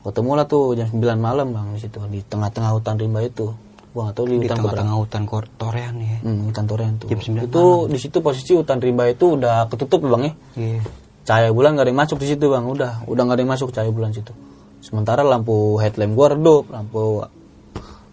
Ketemu 0.02 0.32
lah 0.38 0.46
tuh 0.46 0.74
jam 0.78 0.90
9 0.90 1.02
malam 1.18 1.54
bang 1.54 1.68
di 1.78 1.80
situ 1.82 1.98
di 2.10 2.22
tengah-tengah 2.26 2.78
hutan 2.78 2.98
rimba 2.98 3.26
itu 3.26 3.65
gak 4.04 4.16
tahu 4.20 4.26
di, 4.28 4.36
Di 4.44 4.52
tengah-tengah 4.52 4.96
hutan 5.00 5.24
Torean 5.56 5.96
ya. 6.04 6.18
hmm, 6.20 6.52
hutan 6.52 6.66
toren 6.68 6.92
tuh. 7.00 7.08
Jam 7.08 7.20
9 7.24 7.48
itu 7.48 7.64
di 7.88 8.00
situ 8.02 8.18
posisi 8.20 8.52
hutan 8.52 8.84
rimba 8.84 9.08
itu 9.08 9.40
udah 9.40 9.72
ketutup 9.72 10.04
bang 10.04 10.24
ya. 10.28 10.34
Iya. 10.60 10.82
cahaya 11.26 11.50
bulan 11.56 11.74
gak 11.80 11.88
ada 11.88 11.92
yang 11.96 12.02
masuk 12.04 12.18
di 12.20 12.28
situ 12.28 12.46
bang. 12.52 12.68
Udah 12.68 13.08
udah 13.08 13.22
gak 13.24 13.36
ada 13.40 13.42
yang 13.48 13.52
masuk 13.56 13.70
cahaya 13.72 13.92
bulan 13.96 14.12
situ. 14.12 14.36
Sementara 14.84 15.24
lampu 15.24 15.80
headlamp 15.80 16.14
gua 16.14 16.28
redup 16.36 16.70
lampu 16.70 17.24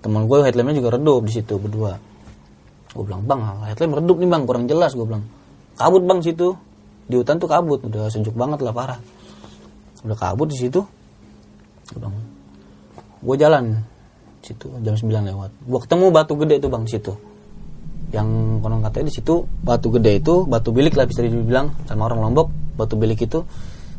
teman 0.03 0.27
gue 0.27 0.39
headlampnya 0.43 0.83
juga 0.83 0.99
redup 0.99 1.23
di 1.23 1.33
situ 1.33 1.55
berdua. 1.63 1.95
Gue 2.93 3.05
bilang 3.07 3.23
bang 3.25 3.41
headlamp 3.71 4.03
redup 4.03 4.17
nih 4.19 4.29
bang. 4.29 4.43
Kurang 4.45 4.65
jelas 4.67 4.99
gue 4.99 5.07
bilang. 5.07 5.25
Kabut 5.79 6.03
bang 6.03 6.19
situ. 6.21 6.59
Di 7.07 7.15
hutan 7.17 7.39
tuh 7.39 7.47
kabut. 7.47 7.81
Udah 7.87 8.11
sejuk 8.11 8.35
banget 8.35 8.61
lah 8.67 8.75
parah. 8.75 8.99
Udah 10.03 10.19
kabut 10.19 10.51
di 10.51 10.59
situ. 10.59 10.83
Gue 11.95 11.99
bilang 12.03 12.17
gue 13.23 13.37
jalan 13.39 13.65
situ 14.43 14.67
jam 14.83 14.95
9 14.99 15.09
lewat. 15.09 15.51
Gue 15.63 15.81
ketemu 15.81 16.07
batu 16.11 16.35
gede 16.35 16.59
tuh 16.59 16.71
bang 16.71 16.85
situ. 16.91 17.15
Yang 18.13 18.29
konon 18.61 18.83
katanya 18.85 19.07
di 19.09 19.15
situ 19.15 19.35
batu 19.63 19.89
gede 19.89 20.19
itu 20.19 20.45
batu 20.45 20.75
bilik 20.75 20.93
lah 20.99 21.07
bisa 21.07 21.23
dibilang. 21.23 21.73
Sama 21.87 22.11
orang 22.11 22.29
Lombok 22.29 22.51
batu 22.75 22.99
bilik 22.99 23.23
itu 23.23 23.47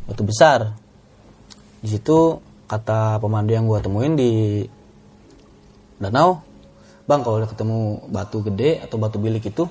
batu 0.06 0.22
besar. 0.28 0.76
Di 1.80 1.88
situ 1.88 2.38
kata 2.68 3.18
pemandu 3.24 3.56
yang 3.56 3.66
gua 3.66 3.80
temuin 3.80 4.20
di 4.20 4.64
danau 6.00 6.44
bang 7.04 7.20
kalau 7.20 7.44
udah 7.44 7.50
ketemu 7.52 7.80
batu 8.12 8.38
gede 8.44 8.80
atau 8.84 8.96
batu 8.96 9.20
bilik 9.20 9.44
itu 9.44 9.68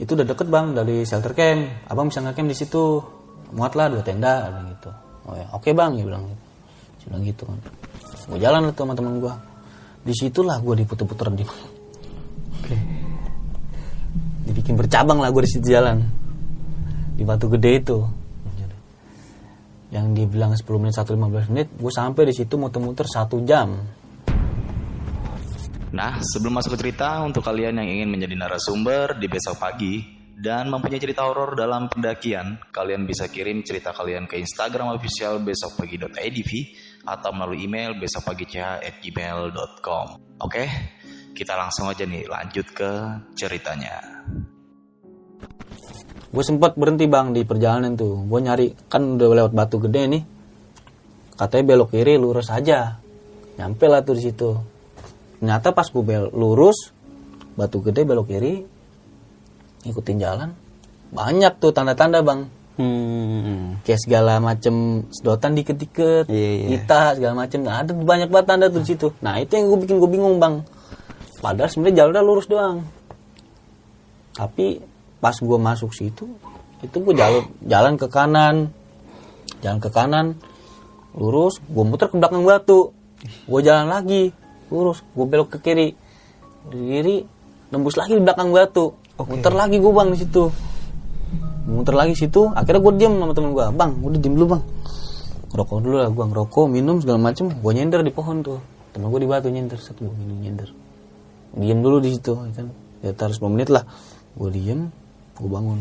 itu 0.00 0.10
udah 0.16 0.26
deket 0.26 0.48
bang 0.52 0.76
dari 0.76 1.08
shelter 1.08 1.32
camp. 1.32 1.88
Abang 1.88 2.12
bisa 2.12 2.20
ngecamp 2.20 2.48
di 2.52 2.56
situ. 2.56 3.00
Muat 3.54 3.78
lah 3.78 3.86
dua 3.86 4.02
tenda 4.02 4.50
gitu. 4.76 4.90
Oh 5.24 5.34
ya 5.36 5.48
oke 5.56 5.72
bang 5.72 5.96
dia 5.96 6.04
bilang 6.04 6.28
gitu. 6.28 6.42
Bilang 7.08 7.22
gitu 7.24 7.42
kan 7.48 7.58
gue 8.24 8.38
jalan 8.40 8.60
lah 8.68 8.72
tuh 8.72 8.84
sama 8.88 8.94
teman 8.96 9.20
gua. 9.20 9.34
Di 10.04 10.12
situlah 10.12 10.60
gue 10.60 10.84
diputer-puter 10.84 11.28
di 11.32 11.44
dibikin 14.44 14.76
bercabang 14.76 15.20
lah 15.20 15.32
gue 15.32 15.42
di 15.44 15.50
situ 15.50 15.66
jalan. 15.72 16.04
Di 17.16 17.22
batu 17.24 17.48
gede 17.48 17.70
itu. 17.80 17.98
Yang 19.94 20.06
dibilang 20.12 20.52
10 20.52 20.64
menit 20.82 20.94
1 20.98 21.06
15 21.06 21.52
menit 21.54 21.68
gue 21.72 21.92
sampai 21.92 22.22
di 22.28 22.34
situ 22.34 22.54
muter-muter 22.58 23.06
satu 23.08 23.40
jam. 23.46 23.72
Nah, 25.94 26.18
sebelum 26.18 26.58
masuk 26.58 26.74
ke 26.74 26.78
cerita, 26.90 27.22
untuk 27.22 27.46
kalian 27.46 27.78
yang 27.78 27.86
ingin 27.86 28.10
menjadi 28.10 28.34
narasumber 28.34 29.14
di 29.14 29.30
besok 29.30 29.62
pagi 29.62 30.02
dan 30.34 30.66
mempunyai 30.66 30.98
cerita 30.98 31.22
horor 31.22 31.54
dalam 31.54 31.86
pendakian, 31.86 32.58
kalian 32.74 33.06
bisa 33.06 33.30
kirim 33.30 33.62
cerita 33.62 33.94
kalian 33.94 34.26
ke 34.26 34.34
Instagram 34.42 34.90
official 34.90 35.38
besokpagi.idv 35.46 36.50
atau 37.04 37.36
melalui 37.36 37.68
email 37.68 37.92
besokpagi.ch@gmail.com. 38.00 40.06
Oke, 40.40 40.64
kita 41.36 41.52
langsung 41.56 41.88
aja 41.92 42.06
nih 42.08 42.28
lanjut 42.28 42.66
ke 42.72 42.90
ceritanya. 43.36 44.00
gue 46.34 46.42
sempat 46.42 46.74
berhenti 46.74 47.06
bang 47.06 47.30
di 47.30 47.46
perjalanan 47.46 47.94
tuh. 47.94 48.26
Gue 48.26 48.42
nyari 48.42 48.74
kan 48.90 49.14
udah 49.14 49.38
lewat 49.38 49.54
batu 49.54 49.78
gede 49.78 50.02
nih. 50.10 50.26
Katanya 51.38 51.64
belok 51.70 51.94
kiri 51.94 52.18
lurus 52.18 52.50
aja. 52.50 52.98
Nyampe 53.54 53.86
lah 53.86 54.02
tuh 54.02 54.18
di 54.18 54.22
situ. 54.26 54.50
Ternyata 55.38 55.70
pas 55.70 55.86
gue 55.86 56.02
bel 56.02 56.34
lurus 56.34 56.90
batu 57.54 57.78
gede 57.86 58.02
belok 58.02 58.26
kiri 58.26 58.66
ikutin 59.86 60.18
jalan. 60.18 60.50
Banyak 61.14 61.62
tuh 61.62 61.70
tanda-tanda 61.70 62.26
bang 62.26 62.50
Hmm. 62.74 63.78
kayak 63.86 64.02
segala 64.02 64.42
macem 64.42 65.06
sedotan 65.14 65.54
dikit-dikit, 65.54 66.26
Iya, 66.26 66.50
iya. 66.58 66.66
kita 66.74 67.14
segala 67.14 67.46
macem. 67.46 67.62
Nah, 67.62 67.86
ada 67.86 67.94
banyak 67.94 68.26
banget 68.34 68.46
tanda 68.50 68.66
tuh 68.66 68.82
di 68.82 68.88
situ. 68.90 69.14
Nah 69.22 69.38
itu 69.38 69.54
yang 69.54 69.70
gue 69.70 69.78
bikin 69.86 70.02
gue 70.02 70.10
bingung 70.10 70.42
bang. 70.42 70.58
Padahal 71.38 71.70
sebenarnya 71.70 72.02
jalurnya 72.02 72.22
lurus 72.26 72.50
doang. 72.50 72.82
Tapi 74.34 74.82
pas 75.22 75.38
gue 75.38 75.58
masuk 75.58 75.94
situ, 75.94 76.26
itu 76.82 76.96
gue 76.98 77.14
jalur 77.14 77.46
jalan 77.62 77.94
ke 77.94 78.10
kanan, 78.10 78.74
jalan 79.62 79.78
ke 79.78 79.88
kanan, 79.94 80.26
lurus, 81.14 81.62
gue 81.70 81.84
muter 81.86 82.10
ke 82.10 82.18
belakang 82.18 82.42
batu, 82.42 82.90
gue 83.46 83.60
jalan 83.62 83.86
lagi, 83.86 84.34
lurus, 84.74 85.06
gue 85.14 85.26
belok 85.30 85.54
ke 85.54 85.58
kiri, 85.62 85.94
kiri, 86.74 87.22
nembus 87.70 87.94
lagi 87.94 88.18
di 88.18 88.22
belakang 88.26 88.50
batu, 88.50 88.98
muter 89.14 89.54
lagi 89.54 89.78
gue 89.78 89.92
bang 89.94 90.10
di 90.10 90.18
situ 90.18 90.73
muter 91.64 91.96
lagi 91.96 92.12
situ 92.12 92.52
akhirnya 92.52 92.80
gue 92.84 92.92
diem 93.00 93.14
sama 93.16 93.32
temen 93.32 93.50
gue 93.56 93.64
bang 93.72 93.92
udah 94.04 94.18
diem 94.20 94.34
dulu 94.36 94.46
bang. 94.56 94.62
Ngerokok 95.54 95.78
dulu 95.80 95.96
lah 96.02 96.10
gue 96.12 96.24
ngerokok 96.28 96.64
minum 96.68 96.96
segala 97.00 97.18
macem 97.30 97.48
gue 97.48 97.72
nyender 97.72 98.00
di 98.04 98.12
pohon 98.12 98.44
tuh. 98.44 98.60
Temen 98.92 99.08
gue 99.08 99.20
di 99.24 99.28
batu 99.28 99.48
nyender 99.48 99.78
satu 99.80 100.06
gue 100.06 100.16
minum 100.20 100.38
nyender. 100.38 100.68
Diem 101.54 101.80
dulu 101.80 102.02
di 102.02 102.10
situ 102.12 102.34
ya 102.36 102.52
kan? 102.52 102.68
Ya 103.00 103.10
taruh 103.14 103.36
10 103.36 103.54
menit 103.54 103.68
lah 103.72 103.84
gue 104.36 104.48
diem 104.52 104.92
gue 105.40 105.50
bangun. 105.50 105.80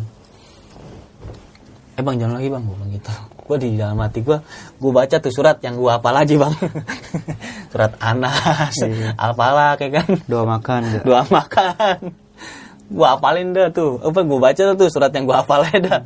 Eh 1.94 2.02
bang 2.02 2.16
jangan 2.18 2.36
lagi 2.40 2.48
bang 2.48 2.64
gue 2.64 2.76
bilang 2.80 2.92
gitu. 2.96 3.14
Gue 3.44 3.60
di 3.60 3.76
dalam 3.76 4.00
hati 4.00 4.24
gue 4.24 4.40
gue 4.80 4.92
baca 4.96 5.20
tuh 5.20 5.28
surat 5.28 5.60
yang 5.60 5.76
gue 5.76 5.92
hafal 5.92 6.16
aja 6.16 6.32
bang. 6.32 6.54
Surat 7.76 7.92
Anas 8.00 8.72
apalah 9.20 9.76
kayak 9.76 9.92
kan? 10.00 10.08
Doa 10.32 10.48
makan. 10.48 11.04
doa 11.04 11.28
makan 11.28 12.16
gue 12.90 13.06
hafalin 13.08 13.56
dah 13.56 13.70
tuh. 13.72 14.02
Apa 14.04 14.24
gue 14.24 14.40
baca 14.40 14.62
tuh 14.76 14.88
surat 14.92 15.12
yang 15.14 15.24
gue 15.30 15.36
hafalnya 15.36 15.78
dah. 15.80 16.02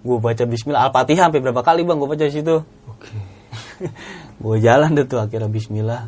Gue 0.00 0.16
baca 0.16 0.42
Bismillah 0.44 0.88
Al-Fatihah 0.88 1.28
sampai 1.28 1.40
berapa 1.44 1.60
kali 1.60 1.84
bang 1.84 1.96
gue 2.00 2.08
baca 2.08 2.24
di 2.24 2.34
situ. 2.34 2.56
Oke. 2.88 3.12
gue 4.44 4.56
jalan 4.60 4.96
deh 4.96 5.06
tuh 5.08 5.20
akhirnya 5.20 5.48
Bismillah. 5.48 6.02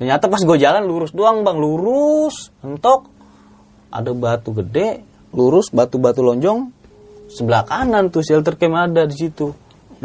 Ternyata 0.00 0.24
pas 0.28 0.42
gue 0.42 0.58
jalan 0.58 0.82
lurus 0.84 1.12
doang 1.12 1.46
bang 1.46 1.56
lurus 1.56 2.50
mentok 2.64 3.06
ada 3.92 4.10
batu 4.16 4.50
gede 4.56 5.04
lurus 5.32 5.72
batu-batu 5.72 6.20
lonjong. 6.24 6.72
Sebelah 7.32 7.64
kanan 7.64 8.12
tuh 8.12 8.20
shelter 8.20 8.60
camp 8.60 8.76
ada 8.76 9.08
di 9.08 9.16
situ. 9.16 9.48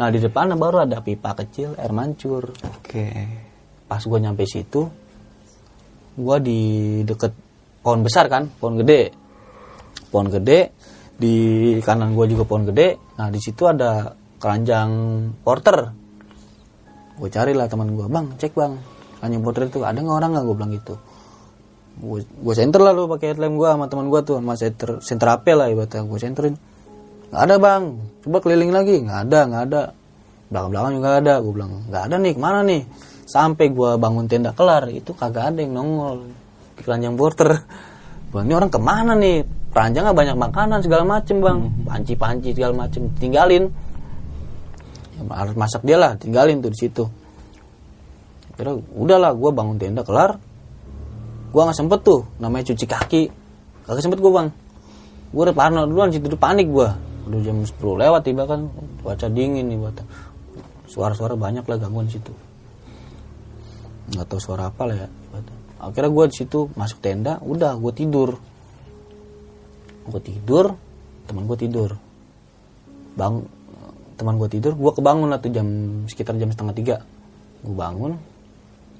Nah 0.00 0.08
di 0.08 0.22
depan 0.22 0.54
baru 0.56 0.88
ada 0.88 1.04
pipa 1.04 1.36
kecil 1.36 1.76
air 1.76 1.92
mancur. 1.92 2.52
Oke. 2.78 3.06
pas 3.88 4.04
gue 4.04 4.20
nyampe 4.20 4.44
situ 4.44 4.84
gue 6.18 6.36
di 6.42 6.60
deket 7.06 7.32
pohon 7.82 8.00
besar 8.02 8.26
kan 8.26 8.50
pohon 8.58 8.78
gede. 8.80 9.12
Pohon 10.08 10.28
gede 10.32 10.72
di 11.18 11.34
kanan 11.82 12.14
gue 12.14 12.26
juga 12.30 12.44
pohon 12.46 12.64
gede. 12.68 12.98
Nah 13.18 13.28
di 13.28 13.40
situ 13.42 13.66
ada 13.66 14.12
keranjang 14.38 14.90
porter. 15.42 15.78
Gue 17.18 17.28
carilah 17.28 17.66
teman 17.66 17.94
gue 17.94 18.06
bang 18.06 18.26
cek 18.38 18.52
bang. 18.54 18.72
Keranjang 19.18 19.42
porter 19.42 19.62
itu 19.66 19.78
ada 19.82 19.98
nggak 19.98 20.16
orang 20.16 20.30
nggak? 20.36 20.44
Gue 20.46 20.56
bilang 20.56 20.72
gitu. 20.74 20.94
Gue 22.38 22.54
center 22.54 22.78
lah 22.78 22.94
lu 22.94 23.10
pakai 23.10 23.34
headlamp 23.34 23.58
gue 23.58 23.68
sama 23.68 23.86
teman 23.90 24.06
gue 24.06 24.20
tuh 24.22 24.38
sama 24.38 24.54
center 24.54 25.02
center 25.02 25.28
AP 25.34 25.46
lah 25.50 25.66
ibaratnya 25.66 26.06
gue 26.06 26.18
centerin 26.22 26.54
nggak 27.28 27.42
ada 27.44 27.56
bang. 27.60 27.82
Coba 28.24 28.38
keliling 28.40 28.72
lagi. 28.72 29.02
Nggak 29.02 29.20
ada 29.28 29.40
nggak 29.50 29.62
ada. 29.68 29.82
Belakang 30.48 30.70
belakang 30.70 30.92
juga 30.96 31.08
ada. 31.18 31.34
Gue 31.42 31.52
bilang 31.52 31.70
nggak 31.90 32.02
ada 32.08 32.16
nih 32.22 32.32
ke 32.32 32.40
mana 32.40 32.60
nih? 32.64 32.82
Sampai 33.28 33.68
gue 33.74 33.90
bangun 34.00 34.24
tenda 34.24 34.56
kelar 34.56 34.88
itu 34.88 35.12
kagak 35.12 35.52
ada 35.52 35.60
yang 35.60 35.76
nongol 35.76 36.24
keranjang 36.84 37.14
porter 37.18 37.64
Gua, 38.28 38.44
ini 38.44 38.52
orang 38.52 38.68
ke 38.68 38.76
mana 38.76 39.16
nih? 39.16 39.40
Keranjangnya 39.72 40.12
banyak 40.12 40.36
makanan 40.36 40.78
segala 40.84 41.04
macem 41.04 41.40
bang. 41.40 41.58
Panci 41.84 42.12
panci 42.12 42.52
segala 42.52 42.76
macem 42.76 43.08
tinggalin. 43.16 43.72
Ya, 45.16 45.20
harus 45.32 45.56
masak 45.56 45.80
dia 45.84 45.96
lah 45.96 46.12
tinggalin 46.20 46.60
tuh 46.60 46.72
di 46.72 46.78
situ. 46.78 47.04
Kira 48.52 48.76
udahlah 48.76 49.32
gue 49.32 49.50
bangun 49.52 49.80
tenda 49.80 50.04
kelar. 50.04 50.36
Gue 51.48 51.60
nggak 51.64 51.76
sempet 51.76 52.00
tuh 52.04 52.28
namanya 52.36 52.68
cuci 52.68 52.84
kaki. 52.84 53.22
Kagak 53.88 54.04
sempet 54.04 54.20
gue 54.20 54.32
bang. 54.32 54.48
Gue 55.32 55.42
udah 55.48 55.56
parno 55.56 55.88
duluan 55.88 56.12
situ 56.12 56.28
udah 56.28 56.40
panik 56.40 56.68
gue 56.68 56.88
udah 57.28 57.40
jam 57.44 57.60
10 57.60 57.76
lewat 57.76 58.24
tiba 58.24 58.48
kan 58.48 58.72
cuaca 59.04 59.28
dingin 59.28 59.68
nih 59.68 59.76
buat. 59.76 60.00
Suara-suara 60.88 61.36
banyak 61.36 61.64
lah 61.68 61.76
gangguan 61.76 62.08
situ. 62.08 62.32
Nggak 64.12 64.24
tahu 64.32 64.40
suara 64.40 64.72
apa 64.72 64.88
lah 64.88 64.96
ya. 64.96 65.08
Akhirnya 65.78 66.10
gue 66.10 66.24
situ 66.34 66.70
masuk 66.74 66.98
tenda 66.98 67.38
udah 67.42 67.78
gue 67.78 67.92
tidur. 67.94 68.38
Gue 70.08 70.20
tidur 70.22 70.74
teman 71.24 71.44
gue 71.46 71.58
tidur. 71.58 71.90
Bang 73.14 73.46
teman 74.18 74.34
gue 74.34 74.50
tidur 74.50 74.74
gue 74.74 74.92
kebangun 74.94 75.30
lah 75.30 75.38
tuh 75.38 75.54
jam 75.54 75.66
sekitar 76.10 76.34
jam 76.36 76.50
setengah 76.50 76.74
tiga. 76.74 76.96
Gue 77.62 77.74
bangun 77.74 78.12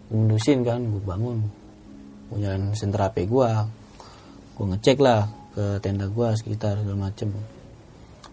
gue 0.09 0.19
mendusin 0.19 0.62
kan 0.62 0.81
gue 0.81 1.03
bangun. 1.03 1.38
Gue 2.31 2.38
nyalain 2.38 2.73
senter 2.79 3.03
HP 3.03 3.27
gue 3.27 3.49
gue 4.59 4.64
ngecek 4.75 4.99
lah 4.99 5.31
ke 5.55 5.83
tenda 5.83 6.07
gue 6.07 6.29
sekitar 6.38 6.83
segala 6.83 7.11
macem. 7.11 7.35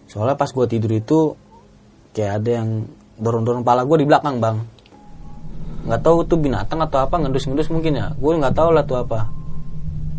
Soalnya 0.06 0.38
pas 0.38 0.50
gue 0.54 0.66
tidur 0.70 0.92
itu 0.94 1.20
kayak 2.14 2.44
ada 2.44 2.52
yang 2.62 2.70
dorong-dorong 3.16 3.64
pala 3.64 3.84
gue 3.88 4.04
di 4.04 4.08
belakang 4.08 4.40
bang 4.44 4.75
nggak 5.86 6.02
tahu 6.02 6.26
tuh 6.26 6.42
binatang 6.42 6.82
atau 6.82 7.06
apa 7.06 7.22
ngendus-ngendus 7.22 7.70
mungkin 7.70 7.94
ya. 7.94 8.08
Gue 8.18 8.34
nggak 8.42 8.58
tahu 8.58 8.74
lah 8.74 8.84
tuh 8.84 9.06
apa. 9.06 9.30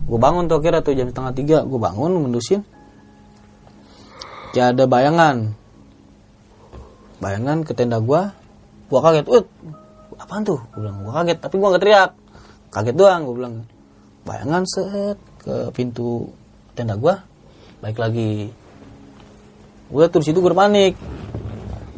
Gue 0.06 0.18
bangun 0.22 0.46
tuh 0.46 0.62
akhirnya 0.62 0.82
tuh 0.86 0.94
jam 0.94 1.10
setengah 1.10 1.34
tiga 1.34 1.58
gue 1.66 1.78
bangun 1.78 2.22
ngendusin. 2.22 2.62
Kayak 4.54 4.78
ada 4.78 4.84
bayangan. 4.86 5.36
Bayangan 7.18 7.66
ke 7.66 7.72
tenda 7.74 7.98
gue 7.98 8.22
gue 8.86 9.00
kaget 9.02 9.26
ut 9.26 9.46
apaan 10.14 10.46
tuh? 10.46 10.62
Gue 10.70 10.86
bilang 10.86 11.02
gue 11.02 11.12
kaget 11.12 11.38
tapi 11.42 11.54
gue 11.58 11.68
nggak 11.74 11.82
teriak. 11.82 12.10
Kaget 12.70 12.94
doang 12.94 13.20
gue 13.26 13.34
bilang. 13.34 13.54
Bayangan 14.22 14.62
set 14.70 15.18
ke 15.42 15.74
pintu 15.74 16.30
tenda 16.78 16.94
gue 16.94 17.14
baik 17.82 17.98
lagi. 17.98 18.54
Udah 19.90 20.06
terus 20.06 20.30
itu 20.30 20.38
gue 20.38 20.54
panik. 20.54 20.94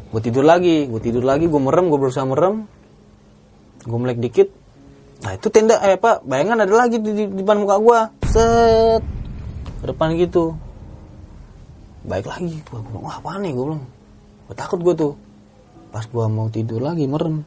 Gue 0.08 0.20
tidur 0.24 0.48
lagi 0.48 0.88
gue 0.88 1.00
tidur 1.04 1.20
lagi 1.20 1.44
gue 1.44 1.60
merem 1.60 1.92
gue 1.92 2.00
berusaha 2.00 2.24
merem 2.24 2.64
gue 3.84 3.98
melek 3.98 4.18
dikit. 4.18 4.48
Nah 5.22 5.34
itu 5.34 5.46
tenda 5.50 5.82
eh 5.82 5.98
apa 5.98 6.22
bayangan 6.22 6.62
ada 6.62 6.74
lagi 6.86 7.02
di, 7.02 7.10
di, 7.10 7.24
di 7.26 7.42
depan 7.42 7.58
muka 7.62 7.76
gue 7.78 7.98
set. 8.30 9.02
Ke 9.78 9.84
depan 9.90 10.14
gitu. 10.18 10.54
Baik 12.06 12.26
lagi. 12.30 12.62
Gue 12.66 12.80
bilang 12.82 13.02
wah 13.06 13.18
apa 13.18 13.38
nih? 13.38 13.52
Gue 13.54 13.64
bilang. 13.74 13.84
Gue 14.46 14.54
takut 14.54 14.78
gue 14.82 14.94
tuh. 14.94 15.12
Pas 15.90 16.06
gue 16.06 16.24
mau 16.30 16.46
tidur 16.50 16.82
lagi 16.82 17.06
merem. 17.06 17.42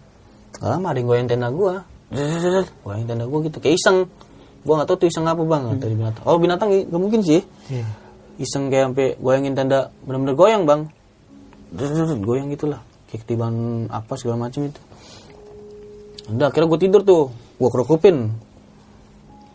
Gak 0.56 0.68
lama 0.68 0.92
ada 0.92 1.00
yang 1.00 1.08
goyang 1.08 1.28
tenda 1.32 1.48
gue 1.48 1.74
goyang 2.84 3.08
tenda 3.08 3.26
gue 3.28 3.40
gitu. 3.48 3.58
Kayak 3.64 3.76
iseng. 3.80 3.98
Gue 4.62 4.74
gak 4.78 4.88
tahu 4.92 4.98
tuh 5.06 5.08
iseng 5.10 5.26
apa 5.26 5.42
bang 5.42 5.64
dari 5.80 5.96
binatang. 5.96 6.24
Oh 6.28 6.38
binatang 6.38 6.68
gak 6.70 7.02
mungkin 7.02 7.24
sih. 7.24 7.42
Iya. 7.72 7.88
iseng 8.42 8.74
kayak 8.74 8.90
sampai 8.90 9.08
goyangin 9.22 9.54
tenda 9.54 9.94
bener-bener 10.04 10.36
goyang 10.36 10.64
bang. 10.68 10.92
Goyang 12.20 12.52
gitulah. 12.52 12.84
Kayak 13.08 13.28
ketiban 13.28 13.86
apa 13.88 14.16
segala 14.20 14.48
macam 14.48 14.68
itu 14.68 14.82
udah 16.32 16.48
akhirnya 16.50 16.68
gue 16.72 16.80
tidur 16.82 17.02
tuh. 17.04 17.24
Gue 17.60 17.70
kerukupin. 17.70 18.32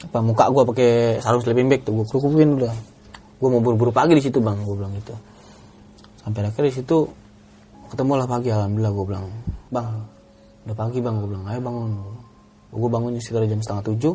Apa 0.06 0.20
muka 0.20 0.46
gue 0.52 0.62
pakai 0.62 0.90
sarung 1.24 1.40
sleeping 1.40 1.72
bag 1.72 1.82
tuh 1.82 2.02
gue 2.02 2.06
kerukupin 2.06 2.60
udah. 2.60 2.74
Gue 3.36 3.48
mau 3.52 3.60
buru-buru 3.60 3.92
pagi 3.92 4.16
di 4.16 4.22
situ 4.22 4.40
bang 4.40 4.56
gue 4.60 4.76
bilang 4.76 4.92
gitu. 4.96 5.16
Sampai 6.20 6.46
akhirnya 6.46 6.72
di 6.72 6.76
situ 6.76 6.98
ketemu 7.86 8.12
lah 8.18 8.26
pagi 8.26 8.48
alhamdulillah 8.50 8.92
gue 8.92 9.04
bilang 9.06 9.26
bang 9.70 9.88
udah 10.66 10.76
pagi 10.76 10.98
bang 11.00 11.14
gue 11.20 11.28
bilang 11.28 11.44
ayo 11.48 11.60
bangun. 11.60 11.90
Gue 12.76 12.90
bangunnya 12.92 13.20
sekitar 13.20 13.48
jam 13.48 13.60
setengah 13.60 13.84
tujuh. 13.92 14.14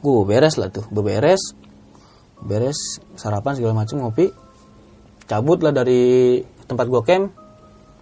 Gue 0.00 0.12
beres 0.24 0.56
lah 0.60 0.68
tuh 0.68 0.84
gue 0.88 1.04
beres. 1.04 1.56
Beres 2.40 3.00
sarapan 3.20 3.52
segala 3.56 3.84
macam 3.84 4.00
ngopi. 4.00 4.32
Cabut 5.28 5.60
lah 5.62 5.70
dari 5.70 6.40
tempat 6.66 6.86
gue 6.86 7.02
camp 7.06 7.26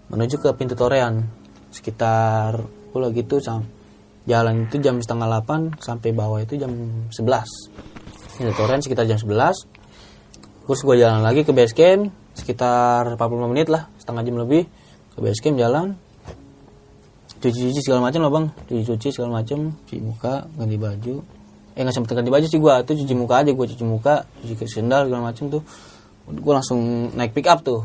menuju 0.09 0.41
ke 0.41 0.49
pintu 0.57 0.73
torean 0.73 1.21
sekitar 1.69 2.78
pula 2.91 3.13
gitu 3.13 3.41
jalan 4.29 4.69
itu 4.69 4.77
jam 4.81 5.01
setengah 5.01 5.41
8 5.45 5.81
sampai 5.81 6.11
bawah 6.13 6.41
itu 6.45 6.61
jam 6.61 6.73
11 7.11 7.17
pintu 8.39 8.53
torean 8.55 8.81
sekitar 8.85 9.09
jam 9.09 9.17
11 9.17 10.69
terus 10.69 10.81
gue 10.85 10.97
jalan 11.01 11.25
lagi 11.25 11.49
ke 11.49 11.53
base 11.57 11.73
camp 11.73 12.13
sekitar 12.39 13.19
45 13.19 13.51
menit 13.51 13.67
lah 13.67 13.91
setengah 13.99 14.23
jam 14.23 14.37
lebih. 14.39 14.63
Ke 15.13 15.19
base 15.19 15.43
camp 15.43 15.59
jalan. 15.59 15.99
Cuci-cuci 17.39 17.81
segala 17.83 18.09
macam 18.09 18.21
lah 18.25 18.33
bang. 18.33 18.47
Cuci-cuci 18.71 19.09
segala 19.11 19.43
macam 19.43 19.75
cuci 19.85 20.01
muka 20.01 20.47
ganti 20.55 20.79
baju. 20.79 21.15
Eh 21.75 21.81
nggak 21.83 21.95
sempet 21.95 22.15
ganti 22.15 22.31
baju 22.31 22.47
sih 22.47 22.59
gue 22.59 22.75
tuh 22.87 22.95
cuci 22.95 23.15
muka 23.15 23.35
aja 23.43 23.51
gue 23.51 23.67
cuci 23.69 23.85
muka 23.85 24.27
cuci 24.43 24.55
ke 24.55 24.65
sendal 24.65 25.11
segala 25.11 25.35
macam 25.35 25.45
tuh. 25.51 25.63
Gue 26.31 26.53
langsung 26.55 27.13
naik 27.13 27.35
pick 27.35 27.51
up 27.51 27.61
tuh. 27.67 27.83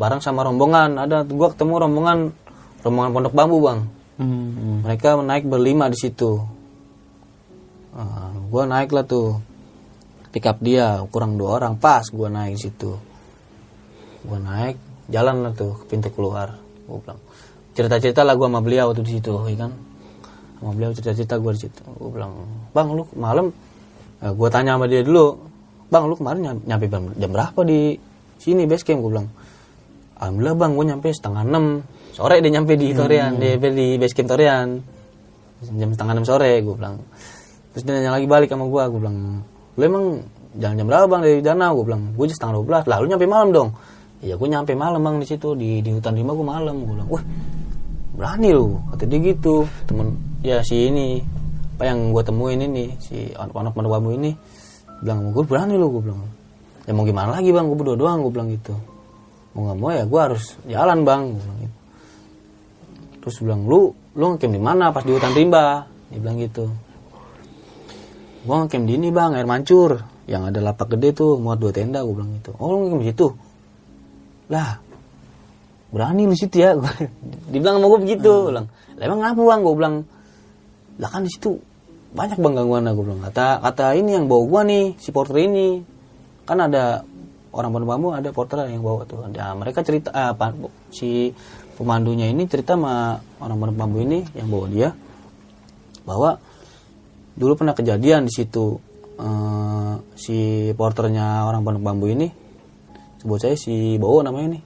Bareng 0.00 0.18
sama 0.24 0.42
rombongan. 0.42 0.96
Ada 0.98 1.28
gue 1.28 1.48
ketemu 1.52 1.74
rombongan 1.78 2.18
rombongan 2.82 3.10
pondok 3.14 3.34
bambu 3.34 3.58
bang. 3.62 3.80
Hmm. 4.20 4.84
mereka 4.84 5.18
naik 5.18 5.48
berlima 5.48 5.88
di 5.88 5.98
situ. 5.98 6.38
Nah, 7.96 8.30
gue 8.52 8.62
naik 8.68 8.92
lah 8.92 9.04
tuh. 9.08 9.40
Pick 10.32 10.48
up 10.48 10.60
dia 10.64 11.00
kurang 11.10 11.36
dua 11.36 11.58
orang. 11.58 11.80
Pas 11.80 12.04
gue 12.04 12.28
naik 12.28 12.60
situ. 12.60 12.92
Gue 14.22 14.38
naik 14.38 14.76
jalan 15.10 15.42
lah 15.42 15.52
tuh 15.56 15.76
ke 15.82 15.84
pintu 15.90 16.08
keluar. 16.12 16.56
Gue 16.86 16.98
bilang 17.02 17.20
cerita 17.72 17.96
cerita 17.98 18.20
lah 18.22 18.36
gue 18.36 18.46
sama 18.46 18.60
beliau 18.60 18.92
tuh 18.92 19.04
di 19.04 19.16
situ 19.16 19.32
ya 19.48 19.56
kan? 19.66 19.72
Sama 20.60 20.70
beliau 20.76 20.90
cerita 20.94 21.12
cerita 21.16 21.36
gue 21.40 21.52
di 21.56 21.60
situ. 21.66 21.82
Gue 21.84 22.10
bilang 22.12 22.32
bang 22.72 22.88
lu 22.92 23.04
malam 23.16 23.50
gue 24.22 24.48
tanya 24.54 24.78
sama 24.78 24.86
dia 24.86 25.02
dulu 25.02 25.34
bang 25.90 26.04
lu 26.06 26.14
kemarin 26.14 26.40
nyam- 26.40 26.64
nyampe 26.64 26.86
jam, 26.86 27.10
jam 27.18 27.30
berapa 27.34 27.60
di 27.66 27.98
sini 28.38 28.64
base 28.64 28.84
camp? 28.86 29.02
Gue 29.02 29.10
bilang 29.18 29.28
alhamdulillah 30.16 30.56
bang 30.56 30.70
gue 30.78 30.84
nyampe 30.94 31.08
setengah 31.10 31.42
enam 31.44 31.64
sore 32.12 32.44
dia 32.44 32.52
nyampe 32.52 32.76
di 32.76 32.92
Torian 32.92 33.40
di, 33.40 33.56
di 33.56 33.96
base 33.96 34.12
camp 34.12 34.28
Torian. 34.28 34.68
Jam 35.62 35.88
setengah 35.94 36.12
enam 36.18 36.26
sore 36.28 36.60
gue 36.60 36.74
bilang. 36.76 37.00
Terus 37.72 37.82
dia 37.88 37.92
nanya 37.96 38.12
lagi 38.20 38.28
balik 38.28 38.52
sama 38.52 38.68
gue 38.68 38.82
gue 38.92 39.00
bilang 39.00 39.18
lu 39.72 39.82
emang 39.88 40.04
jalan 40.60 40.76
jam 40.76 40.86
berapa 40.92 41.08
bang 41.08 41.20
dari 41.24 41.40
danau 41.40 41.72
gue 41.80 41.84
bilang 41.88 42.02
gue 42.12 42.24
setengah 42.28 42.60
dua 42.60 42.64
belas. 42.68 42.82
Lalu 42.84 43.04
nyampe 43.08 43.24
malam 43.24 43.48
dong? 43.48 43.70
Iya 44.20 44.36
gue 44.36 44.48
nyampe 44.52 44.72
malam 44.76 45.00
bang 45.00 45.16
di 45.24 45.26
situ 45.26 45.56
di 45.56 45.80
di 45.80 45.90
hutan 45.96 46.12
rimba 46.12 46.36
gue 46.36 46.46
malam. 46.46 46.74
Gue 46.84 46.92
bilang 46.92 47.08
wah 47.08 47.24
berani 48.12 48.50
lu 48.52 48.76
kata 48.92 49.04
dia 49.08 49.18
gitu. 49.32 49.64
Temen 49.88 50.12
ya 50.44 50.60
si 50.60 50.92
ini 50.92 51.22
apa 51.80 51.88
yang 51.88 52.12
gue 52.12 52.22
temuin 52.22 52.60
ini 52.60 52.92
si 53.00 53.32
anak-anak 53.32 53.72
bambu 53.72 54.12
ini 54.12 54.36
bilang 55.00 55.32
gue 55.32 55.44
berani 55.48 55.80
lu 55.80 55.88
gue 55.96 56.02
bilang. 56.04 56.20
Ya 56.84 56.92
mau 56.92 57.08
gimana 57.08 57.40
lagi 57.40 57.48
bang? 57.54 57.64
Gue 57.72 57.78
berdua 57.80 57.96
doang 57.96 58.20
gue 58.28 58.32
bilang 58.36 58.48
gitu. 58.52 58.76
Mau 59.56 59.70
nggak 59.70 59.78
mau 59.80 59.90
ya 59.94 60.04
gue 60.04 60.20
harus 60.20 60.60
jalan 60.68 61.08
bang 61.08 61.22
gue 61.32 61.40
bilang 61.40 61.60
gitu 61.64 61.81
terus 63.22 63.38
bilang 63.38 63.70
lu 63.70 63.94
lu 64.18 64.34
ngecamp 64.34 64.50
di 64.50 64.58
mana 64.58 64.90
pas 64.90 65.06
di 65.06 65.14
hutan 65.14 65.30
rimba 65.30 65.86
dia 66.10 66.18
bilang 66.18 66.36
gitu. 66.42 66.66
Gua 68.42 68.66
ngecamp 68.66 68.84
di 68.84 68.92
ini 68.98 69.08
bang 69.14 69.38
air 69.38 69.46
mancur. 69.46 70.02
Yang 70.26 70.42
ada 70.54 70.58
lapak 70.70 70.98
gede 70.98 71.14
tuh 71.14 71.38
muat 71.38 71.58
dua 71.58 71.70
tenda 71.74 72.02
gue 72.02 72.14
bilang 72.14 72.34
gitu. 72.42 72.50
Oh 72.58 72.74
lu 72.74 72.90
ngecamp 72.90 73.02
di 73.06 73.08
situ? 73.14 73.26
Lah 74.50 74.82
berani 75.94 76.22
lu 76.26 76.34
situ 76.34 76.56
ya. 76.58 76.74
Dibilang 77.52 77.78
sama 77.78 77.86
gue 77.94 78.00
begitu 78.02 78.32
Gua 78.32 78.50
bilang 78.50 78.66
lah 78.98 79.02
emang 79.06 79.18
kenapa 79.22 79.40
bang 79.46 79.60
gue 79.62 79.74
bilang. 79.78 79.94
Lah 80.98 81.08
kan 81.08 81.22
di 81.22 81.30
situ 81.30 81.50
banyak 82.12 82.38
bang 82.42 82.54
gangguan. 82.58 82.90
Gue 82.90 83.04
bilang 83.06 83.22
kata 83.22 83.62
kata 83.62 83.86
ini 83.94 84.18
yang 84.18 84.26
bawa 84.26 84.42
gua 84.50 84.60
nih 84.66 84.98
si 84.98 85.14
porter 85.14 85.38
ini. 85.38 85.80
Kan 86.42 86.58
ada 86.58 87.06
orang 87.52 87.70
pondok 87.70 87.88
bambu 87.88 88.08
ada 88.16 88.28
porter 88.32 88.64
yang 88.66 88.82
bawa 88.82 89.04
tuh. 89.04 89.28
Ya, 89.30 89.52
mereka 89.52 89.84
cerita 89.84 90.10
ah, 90.10 90.32
apa, 90.32 90.56
si 90.88 91.30
pemandunya 91.82 92.30
ini 92.30 92.46
cerita 92.46 92.78
sama 92.78 93.18
orang 93.42 93.56
pondok 93.58 93.76
bambu 93.76 93.98
ini 94.00 94.22
yang 94.38 94.48
bawa 94.48 94.66
dia 94.70 94.88
bahwa 96.06 96.38
dulu 97.34 97.52
pernah 97.58 97.74
kejadian 97.74 98.26
di 98.26 98.32
situ 98.32 98.78
eh, 99.18 99.94
si 100.14 100.70
porternya 100.78 101.44
orang 101.50 101.66
pondok 101.66 101.82
bambu 101.82 102.06
ini 102.08 102.30
sebut 103.22 103.38
saya 103.38 103.54
si 103.54 103.98
Bowo 103.98 104.22
namanya 104.22 104.58
nih 104.58 104.62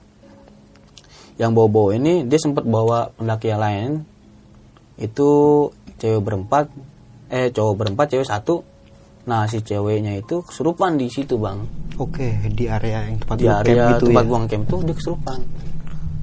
yang 1.37 1.53
bawa 1.53 1.69
bawa 1.69 1.89
ini 1.93 2.25
dia 2.25 2.41
sempat 2.41 2.65
bawa 2.65 3.13
pendaki 3.13 3.53
yang 3.53 3.61
lain 3.61 3.89
itu 4.97 5.29
cewek 6.01 6.21
berempat 6.25 6.73
eh 7.29 7.53
cowok 7.53 7.73
berempat 7.77 8.05
cewek 8.17 8.27
satu. 8.27 8.65
Nah 9.29 9.45
si 9.45 9.61
ceweknya 9.61 10.17
itu 10.17 10.41
kesurupan 10.41 10.97
di 10.97 11.11
situ 11.11 11.37
bang. 11.37 11.61
Oke, 12.01 12.41
di 12.49 12.65
area 12.65 13.05
yang 13.05 13.21
tempat 13.21 13.35
di 13.37 13.45
lu 13.45 13.53
camp 13.53 13.61
area 13.65 13.85
gitu 13.93 14.05
tempat 14.09 14.23
ya. 14.25 14.29
buang 14.29 14.45
camp 14.49 14.63
tuh 14.69 14.79
dia 14.85 14.95
kesurupan 14.95 15.39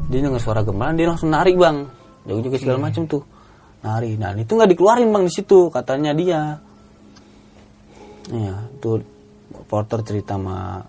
dia 0.08 0.20
dengar 0.20 0.40
suara 0.40 0.60
gemelan 0.60 0.96
dia 0.96 1.08
langsung 1.08 1.32
narik 1.32 1.56
bang. 1.56 1.88
Joget-joget 2.24 2.60
segala 2.64 2.78
macam 2.88 3.02
tuh. 3.04 3.22
Nari. 3.84 4.16
Nah 4.16 4.32
itu 4.32 4.52
nggak 4.56 4.70
dikeluarin 4.72 5.12
bang 5.12 5.24
di 5.28 5.32
situ 5.32 5.68
katanya 5.68 6.16
dia. 6.16 6.56
Ya 8.32 8.54
tuh 8.80 9.04
porter 9.68 10.00
cerita 10.00 10.40
sama 10.40 10.80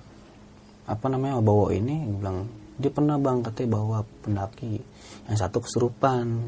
apa 0.85 1.05
namanya 1.11 1.43
bawa 1.43 1.75
ini 1.75 2.07
dia 2.07 2.15
bilang 2.15 2.47
dia 2.79 2.91
pernah 2.91 3.19
bang 3.19 3.43
katanya 3.43 3.69
bawa 3.75 3.97
pendaki 4.23 4.79
yang 5.27 5.37
satu 5.37 5.59
kesurupan. 5.59 6.47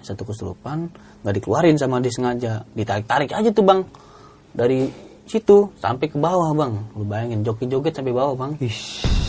Satu 0.00 0.22
kesurupan 0.22 0.86
nggak 1.26 1.34
dikeluarin 1.42 1.74
sama 1.74 1.98
dia 1.98 2.14
sengaja. 2.14 2.62
Ditarik 2.70 3.10
tarik 3.10 3.34
aja 3.34 3.50
tuh 3.50 3.66
bang 3.66 3.82
dari 4.54 4.86
situ 5.26 5.66
sampai 5.82 6.06
ke 6.06 6.14
bawah 6.14 6.54
bang. 6.54 6.78
Lu 6.94 7.02
bayangin 7.02 7.42
joget 7.42 7.66
joget 7.66 7.94
sampai 7.98 8.14
bawah 8.14 8.38
bang. 8.38 8.54
Ish. 8.62 9.19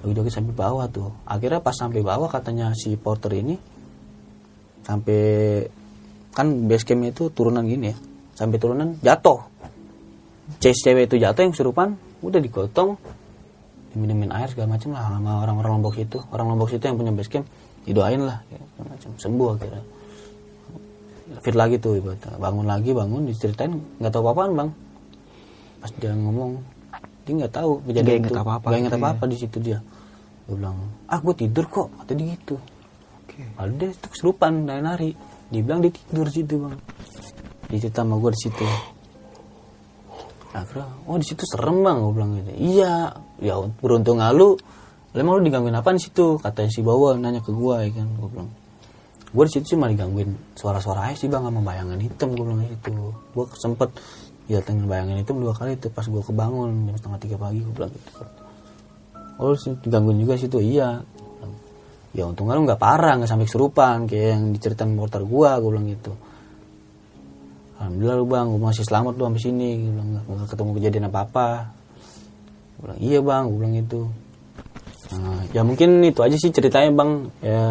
Joget-joget 0.00 0.32
sampai 0.32 0.54
bawah 0.56 0.86
tuh. 0.88 1.12
Akhirnya 1.28 1.60
pas 1.60 1.76
sampai 1.76 2.00
bawah 2.00 2.28
katanya 2.28 2.72
si 2.72 2.96
porter 2.96 3.36
ini 3.36 3.56
sampai 4.80 5.20
kan 6.32 6.46
base 6.66 6.84
camp 6.88 7.04
itu 7.04 7.28
turunan 7.30 7.64
gini 7.68 7.92
ya. 7.92 7.96
Sampai 8.34 8.56
turunan 8.56 8.96
jatuh. 9.04 9.44
Chase 10.58 10.80
cewek 10.82 11.06
itu 11.06 11.20
jatuh 11.20 11.42
yang 11.44 11.52
kesurupan 11.52 11.94
udah 12.24 12.40
digotong 12.40 12.96
diminumin 13.90 14.30
air 14.30 14.46
segala 14.46 14.78
macam 14.78 14.94
lah 14.94 15.18
sama 15.18 15.44
orang-orang 15.44 15.70
lombok 15.78 15.94
situ. 15.98 16.18
Orang 16.32 16.50
lombok 16.50 16.72
situ 16.72 16.84
yang 16.86 16.96
punya 16.96 17.12
base 17.12 17.30
camp 17.30 17.46
didoain 17.84 18.22
lah 18.22 18.44
ya, 18.52 18.60
macam 18.82 19.10
sembuh 19.16 19.48
akhirnya. 19.56 19.84
Fit 21.40 21.56
lagi 21.56 21.78
tuh 21.78 21.96
ibaratnya. 22.02 22.36
Bangun 22.36 22.66
lagi 22.66 22.90
bangun 22.90 23.22
diceritain 23.28 23.72
nggak 24.02 24.10
tahu 24.10 24.22
apa-apaan 24.26 24.50
bang. 24.58 24.70
Pas 25.80 25.90
dia 25.96 26.12
ngomong 26.12 26.79
dia 27.24 27.32
nggak 27.36 27.52
tahu 27.52 27.70
kejadian 27.86 28.04
Nggak 28.04 28.20
inget 28.20 28.32
itu. 28.32 28.40
apa-apa. 28.42 28.66
Nggak 28.66 28.80
inget 28.80 28.90
gitu 28.90 28.98
ya. 28.98 29.02
apa-apa 29.04 29.24
di 29.28 29.36
situ 29.36 29.56
dia. 29.60 29.78
Dia 30.46 30.52
bilang 30.56 30.76
ah 31.06 31.18
gue 31.20 31.34
tidur 31.36 31.64
kok. 31.68 31.88
Kata 32.02 32.12
dia 32.16 32.26
gitu. 32.34 32.56
Oke. 33.20 33.40
lalu 33.56 33.72
dia 33.78 33.88
tuh 33.94 34.10
kesurupan 34.10 34.52
nari-nari 34.66 35.10
dia 35.50 35.60
bilang 35.62 35.80
dia 35.82 35.92
tidur 35.94 36.26
situ 36.30 36.54
bang. 36.58 36.74
Dia 37.70 37.78
cerita 37.78 38.02
sama 38.02 38.14
gue 38.18 38.30
di 38.34 38.40
situ. 38.40 38.64
Akhirnya 40.50 40.86
oh 41.06 41.16
di 41.18 41.26
situ 41.26 41.42
serem 41.46 41.78
bang 41.86 41.96
gue 42.02 42.12
bilang 42.14 42.30
gitu. 42.38 42.50
Iya. 42.58 42.94
Ya 43.38 43.54
beruntung 43.78 44.18
lu. 44.34 44.58
Emang 45.10 45.38
lu 45.38 45.42
digangguin 45.42 45.74
apa 45.74 45.90
di 45.90 46.02
situ? 46.02 46.38
Kata 46.38 46.70
si 46.70 46.86
bawa 46.86 47.18
nanya 47.18 47.42
ke 47.42 47.50
gue 47.50 47.74
ya 47.82 47.90
kan. 47.94 48.08
Gue 48.18 48.28
bilang 48.30 48.50
gue 49.30 49.44
di 49.46 49.52
situ 49.54 49.78
cuma 49.78 49.86
digangguin 49.86 50.34
suara-suara 50.58 51.06
aja 51.06 51.14
sih 51.22 51.30
bang 51.30 51.46
sama 51.46 51.62
bayangan 51.62 51.98
hitam 52.02 52.34
gue 52.34 52.42
bilang 52.46 52.66
gitu. 52.66 53.14
Gue 53.34 53.46
sempet 53.58 53.90
ya 54.50 54.58
dengan 54.66 54.90
bayangan 54.90 55.22
hitam 55.22 55.38
dua 55.38 55.54
kali 55.54 55.78
tuh 55.78 55.94
pas 55.94 56.02
gue 56.02 56.22
kebangun 56.26 56.90
jam 56.90 56.94
setengah 56.98 57.20
tiga 57.22 57.36
pagi 57.38 57.62
gue 57.62 57.70
bilang 57.70 57.94
gitu. 57.94 58.26
Oh 59.40 59.54
digangguin 59.54 60.18
juga 60.20 60.34
situ 60.34 60.58
iya. 60.58 61.00
Ya 62.10 62.26
untungnya 62.26 62.58
lu 62.58 62.66
nggak 62.66 62.82
parah 62.82 63.14
nggak 63.16 63.30
sampai 63.30 63.46
kesurupan 63.46 64.10
kayak 64.10 64.34
yang 64.34 64.50
diceritain 64.50 64.90
motor 64.90 65.22
gua 65.22 65.62
gua 65.62 65.78
bilang 65.78 65.86
gitu. 65.86 66.10
Alhamdulillah 67.78 68.16
lu 68.18 68.26
bang 68.26 68.46
gua 68.50 68.60
masih 68.74 68.82
selamat 68.82 69.14
lu 69.14 69.30
sampai 69.30 69.42
sini 69.46 69.68
bilang 69.86 70.08
nggak 70.18 70.50
ketemu 70.50 70.70
kejadian 70.74 71.04
apa 71.06 71.18
apa 71.22 71.48
gua 72.74 72.82
bilang 72.82 72.98
iya 72.98 73.18
bang 73.22 73.42
gua 73.46 73.58
bilang 73.62 73.74
gitu. 73.78 74.00
Nah, 75.10 75.42
ya 75.54 75.62
mungkin 75.62 76.02
itu 76.02 76.20
aja 76.26 76.34
sih 76.34 76.50
ceritanya 76.50 76.90
bang. 76.90 77.10
Ya 77.46 77.62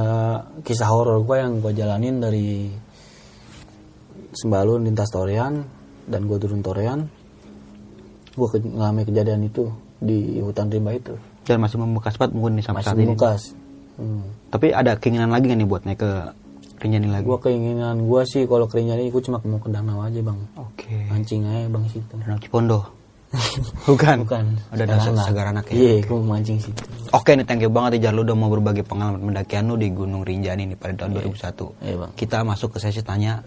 kisah 0.63 0.87
horor 0.87 1.19
gua 1.27 1.43
yang 1.43 1.59
gua 1.59 1.75
jalanin 1.75 2.23
dari 2.23 2.71
Sembalun 4.31 4.87
lintas 4.87 5.11
Torean 5.11 5.67
dan 6.09 6.25
gua 6.25 6.41
turun 6.41 6.65
Torean 6.65 7.05
gua 8.33 8.47
ke, 8.49 8.57
ngalamin 8.59 9.05
kejadian 9.05 9.41
itu 9.45 9.69
di 10.01 10.41
hutan 10.41 10.67
rimba 10.73 10.95
itu 10.95 11.13
Dan 11.45 11.61
masih 11.65 11.81
membekas 11.81 12.17
banget 12.17 12.37
mungkin 12.37 12.61
nih 12.61 12.65
sampai 12.65 12.81
masih 12.81 12.89
saat 12.89 12.99
ini. 12.99 13.09
bekas 13.13 13.41
hmm. 14.01 14.23
Tapi 14.49 14.67
ada 14.73 14.91
keinginan 14.97 15.29
lagi 15.29 15.45
nggak 15.49 15.59
nih 15.61 15.69
buat 15.69 15.83
naik 15.85 16.01
ke 16.01 16.11
Rinjani 16.79 17.07
lagi? 17.11 17.25
Gua 17.27 17.39
keinginan 17.43 18.07
gua 18.07 18.23
sih 18.23 18.47
kalau 18.47 18.65
ke 18.65 18.79
Rinjani 18.79 19.11
gua 19.11 19.21
cuma 19.21 19.37
mau 19.43 19.59
ke 19.59 19.67
danau 19.67 19.99
aja 19.99 20.19
bang. 20.23 20.39
Oke. 20.55 20.95
Mancing 21.11 21.43
aja 21.43 21.67
bang 21.67 21.83
situ. 21.91 22.13
Danau 22.15 22.39
Cipondo. 22.39 22.79
Bukan. 23.89 24.25
Bukan. 24.25 24.45
Ada 24.73 24.83
dasar 24.89 25.13
segar 25.21 25.53
anak 25.53 25.69
ya. 25.69 25.75
Iya, 25.75 25.93
gua 26.07 26.17
mau 26.23 26.39
mancing 26.39 26.57
situ. 26.57 26.81
Oke 27.11 27.35
nih 27.35 27.45
thank 27.45 27.61
you 27.61 27.69
banget 27.69 27.99
ya 27.99 28.15
lu 28.15 28.23
udah 28.23 28.37
mau 28.37 28.47
berbagi 28.47 28.81
pengalaman 28.87 29.21
pendakian 29.21 29.67
lu 29.67 29.75
di 29.75 29.91
Gunung 29.91 30.23
Rinjani 30.23 30.71
nih 30.71 30.77
pada 30.79 31.05
tahun 31.05 31.19
2001. 31.19 31.83
Iya, 31.83 31.95
Bang. 31.99 32.11
Kita 32.15 32.37
masuk 32.47 32.69
ke 32.73 32.77
sesi 32.79 33.03
tanya 33.03 33.43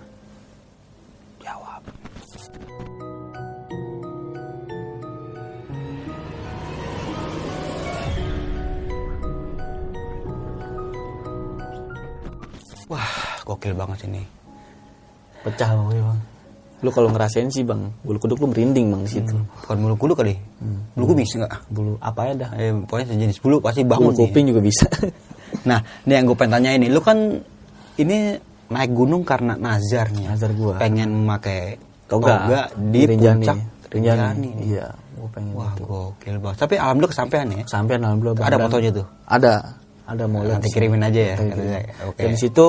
gokil 13.53 13.73
banget 13.73 14.09
ini. 14.09 14.23
Pecah 15.43 15.69
bang, 15.75 15.87
bang. 15.91 16.21
Lu 16.83 16.91
kalau 16.91 17.15
ngerasain 17.15 17.47
sih 17.47 17.63
bang, 17.63 17.95
bulu 18.03 18.19
kuduk 18.19 18.43
lu 18.43 18.51
merinding 18.51 18.91
bang 18.91 19.03
di 19.07 19.11
situ. 19.13 19.39
Bukan 19.39 19.77
bulu 19.79 19.95
kudu 19.95 20.15
kali. 20.15 20.35
Bulu 20.95 21.15
kubis 21.15 21.35
enggak? 21.39 21.63
Bulu 21.71 21.95
apa 21.99 22.31
ya 22.31 22.35
dah? 22.35 22.51
Eh, 22.59 22.75
pokoknya 22.75 23.07
sejenis 23.11 23.39
bulu 23.39 23.63
pasti 23.63 23.83
Bulu 23.83 23.91
bangun 23.95 24.13
nih. 24.15 24.21
kuping 24.27 24.45
juga 24.51 24.61
bisa. 24.61 24.87
Nah, 25.63 25.79
ini 26.09 26.17
yang 26.17 26.25
gue 26.27 26.35
pengen 26.35 26.59
tanya 26.59 26.71
ini, 26.75 26.89
lu 26.89 26.99
kan 26.99 27.39
ini 27.95 28.35
naik 28.73 28.91
gunung 28.91 29.21
karena 29.23 29.53
nazar 29.55 30.09
nih. 30.11 30.25
ya? 30.27 30.29
Nazar 30.33 30.51
gua. 30.57 30.81
Pengen 30.81 31.13
memakai 31.13 31.77
Toga, 32.09 32.49
toga, 32.49 32.63
di 32.73 33.01
Rinjani. 33.05 33.45
puncak 33.47 33.59
Rinjani. 33.93 34.51
Iya, 34.65 34.89
gua 35.13 35.29
pengen 35.29 35.53
Wah, 35.53 35.71
itu. 35.77 35.85
gokil 35.85 36.37
banget. 36.41 36.57
Tapi 36.57 36.75
alhamdulillah 36.81 37.13
kesampaian 37.13 37.47
ya. 37.53 37.63
Sampai 37.69 37.95
alhamdulillah. 38.01 38.43
Ada 38.43 38.57
fotonya 38.59 38.91
tuh. 38.97 39.07
Ada, 39.29 39.53
ada 40.09 40.25
mau 40.25 40.41
lihat 40.41 40.57
Nanti 40.59 40.69
kirimin 40.73 41.05
aja 41.05 41.21
ya. 41.21 41.37
Oke. 42.09 42.21
Dan 42.25 42.33
di 42.33 42.39
situ 42.41 42.67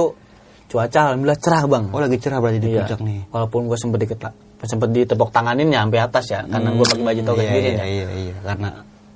cuaca 0.74 1.00
alhamdulillah 1.14 1.38
cerah 1.38 1.64
bang. 1.70 1.86
Oh, 1.94 2.02
lagi 2.02 2.18
cerah 2.18 2.42
berarti 2.42 2.58
di 2.58 2.74
Iya. 2.74 2.82
puncak 2.90 3.00
nih. 3.06 3.20
Walaupun 3.30 3.62
gue 3.70 3.78
sempet 3.78 4.00
dikit 4.02 4.18
sempet 4.66 4.90
ditepok 4.90 5.30
tanganin 5.30 5.70
ya 5.70 5.86
sampai 5.86 6.00
atas 6.02 6.26
ya, 6.34 6.40
karena 6.50 6.74
gue 6.74 6.86
pakai 6.88 7.04
baju 7.04 7.22
toga 7.22 7.42
iya, 7.44 7.50
sendiri 7.52 7.70
iya, 7.70 7.78
ya. 7.78 7.86
iya, 7.86 8.08
iya, 8.10 8.36
karena 8.42 8.70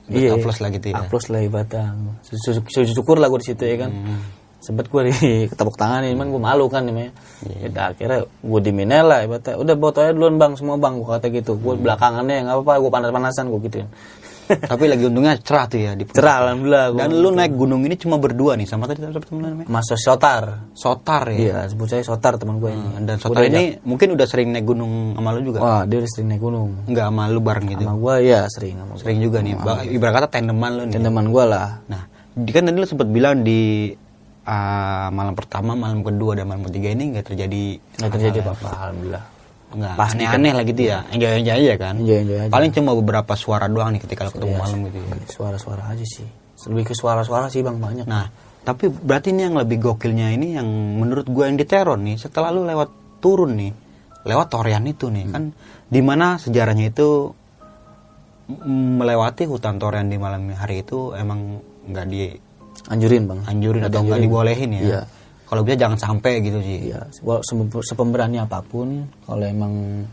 Iya. 0.08 0.32
plus 0.40 0.58
lah 0.62 0.70
gitu 0.72 0.86
ya. 0.94 0.96
Ibaratnya. 1.48 1.84
Sujud, 2.24 2.64
sujud 2.70 2.94
syukur 2.94 3.18
lah 3.18 3.28
gue 3.28 3.40
di 3.42 3.48
situ 3.52 3.64
ya 3.66 3.76
kan. 3.82 3.92
Hmm. 3.92 4.22
Sempet 4.58 4.92
gue 4.92 5.02
ditepok 5.08 5.76
tanganin, 5.82 6.14
cuman 6.20 6.28
gue 6.32 6.42
malu 6.44 6.66
kan 6.70 6.84
namanya. 6.86 7.12
Iya. 7.48 7.68
Ya, 7.72 7.84
akhirnya 7.92 8.20
gue 8.28 8.60
diminel 8.62 9.06
lah 9.08 9.20
ibaratnya. 9.24 9.56
Udah 9.58 9.76
fotonya 9.80 10.12
duluan 10.14 10.36
bang, 10.38 10.52
semua 10.60 10.76
bang, 10.78 10.94
gue 11.00 11.08
kata 11.08 11.28
gitu. 11.32 11.52
Gue 11.58 11.74
Hmm. 11.76 11.84
belakangannya 11.84 12.36
nggak 12.46 12.56
apa-apa, 12.62 12.74
gue 12.84 12.92
panas-panasan 12.92 13.46
gue 13.50 13.60
gituin. 13.72 13.88
Tapi 14.48 14.84
lagi 14.86 15.04
untungnya 15.04 15.36
cerah 15.38 15.66
tuh 15.66 15.78
ya 15.78 15.92
di 15.92 16.04
puncak. 16.04 16.18
Cerah 16.18 16.36
alhamdulillah. 16.42 16.86
Dan 16.96 17.10
lu 17.14 17.30
naik 17.30 17.54
gunung 17.54 17.84
ini 17.84 17.96
cuma 17.96 18.16
berdua 18.16 18.56
nih 18.56 18.64
sama 18.64 18.86
tadi 18.86 19.02
siapa 19.02 19.20
temen 19.20 19.40
lu 19.40 19.48
namanya? 19.50 19.68
Mas 19.68 19.92
Sotar. 19.92 20.44
Sotar 20.72 21.24
ya. 21.28 21.38
Iya, 21.38 21.58
sebut 21.68 21.86
saya 21.86 22.02
Sotar 22.02 22.36
teman 22.36 22.58
gue 22.58 22.70
ini. 22.70 22.88
Hmm, 22.90 23.04
Dan 23.04 23.16
Sotar 23.18 23.44
diajak. 23.44 23.54
ini 23.54 23.66
mungkin 23.82 24.08
udah 24.14 24.26
sering 24.26 24.50
naik 24.50 24.64
gunung 24.64 24.92
sama 25.14 25.30
lu 25.32 25.42
juga. 25.44 25.60
Wah, 25.60 25.82
dia 25.84 25.98
udah 25.98 26.10
sering 26.10 26.28
naik 26.28 26.42
gunung. 26.42 26.70
Enggak 26.86 27.06
sama 27.06 27.24
lu 27.28 27.40
bareng 27.40 27.66
gitu. 27.68 27.84
Sama 27.84 27.96
gue 27.98 28.16
ya 28.24 28.42
sering 28.48 28.76
sama 28.78 28.92
gua. 28.92 29.02
Sering 29.04 29.20
juga 29.20 29.38
nih. 29.40 29.54
Ba- 29.56 29.84
Ibarat 29.84 30.14
kata 30.16 30.28
tandeman 30.30 30.72
lu 30.74 30.84
nih. 30.86 30.96
Teman 30.98 31.26
gue 31.28 31.44
lah. 31.44 31.68
Nah, 31.86 32.02
di- 32.34 32.52
kan 32.52 32.64
tadi 32.64 32.78
lu 32.78 32.88
sempat 32.88 33.08
bilang 33.08 33.42
di 33.42 33.92
ah, 34.44 35.08
malam 35.10 35.34
pertama, 35.34 35.76
malam 35.76 36.00
kedua 36.02 36.32
dan 36.34 36.48
malam 36.48 36.64
ketiga 36.64 36.88
ini 36.90 37.12
nggak 37.12 37.26
terjadi 37.26 37.64
Nggak 38.00 38.12
terjadi 38.12 38.38
apa-apa, 38.42 38.68
alhamdulillah. 38.72 39.24
Nggak 39.68 39.94
Pasti 40.00 40.24
aneh-aneh 40.24 40.54
lah 40.56 40.64
gitu 40.64 40.82
ya. 40.88 41.04
Enjoy 41.12 41.44
enjoy 41.44 41.56
aja 41.60 41.74
kan. 41.76 41.96
Enjoy-enjoy 42.00 42.38
aja. 42.48 42.52
Paling 42.52 42.72
cuma 42.72 42.92
beberapa 42.96 43.34
suara 43.36 43.68
doang 43.68 43.92
nih 43.92 44.02
ketika 44.04 44.32
ketemu 44.32 44.56
Iya, 44.56 44.62
malam 44.64 44.80
gitu 44.88 44.98
ya. 45.04 45.16
Suara-suara 45.28 45.84
aja 45.92 46.06
sih. 46.08 46.28
Lebih 46.72 46.84
ke 46.90 46.94
suara-suara 46.96 47.52
sih 47.52 47.62
bang 47.62 47.78
banyak. 47.78 48.06
Nah, 48.08 48.32
tapi 48.64 48.88
berarti 48.88 49.36
ini 49.36 49.48
yang 49.48 49.56
lebih 49.60 49.78
gokilnya 49.84 50.32
ini 50.32 50.56
yang 50.56 50.68
menurut 51.00 51.28
gue 51.28 51.44
yang 51.44 51.60
diteror 51.60 52.00
nih 52.00 52.16
setelah 52.16 52.56
lu 52.56 52.64
lewat 52.64 53.20
turun 53.20 53.60
nih, 53.60 53.72
lewat 54.24 54.48
Torian 54.52 54.84
itu 54.88 55.12
nih 55.12 55.26
kan 55.32 55.52
di 55.88 56.02
mana 56.04 56.40
sejarahnya 56.40 56.92
itu 56.92 57.32
melewati 58.68 59.44
hutan 59.48 59.76
Torian 59.76 60.08
di 60.08 60.16
malam 60.16 60.48
hari 60.56 60.84
itu 60.84 61.12
emang 61.12 61.60
nggak 61.88 62.06
Anjurin 62.88 63.28
bang. 63.28 63.40
dianjurin 63.44 63.82
atau 63.84 64.00
nggak 64.08 64.22
dibolehin 64.24 64.72
ya. 64.72 64.82
Iya. 64.84 65.02
Kalau 65.48 65.64
bisa 65.64 65.80
jangan 65.80 65.96
sampai 65.96 66.44
gitu 66.44 66.60
sih. 66.60 66.92
Iya. 66.92 67.08
Se- 67.08 67.24
Sepemberani 67.88 68.36
apa 68.38 68.60
pun, 68.60 69.08
kalau 69.24 69.44
emang 69.44 70.04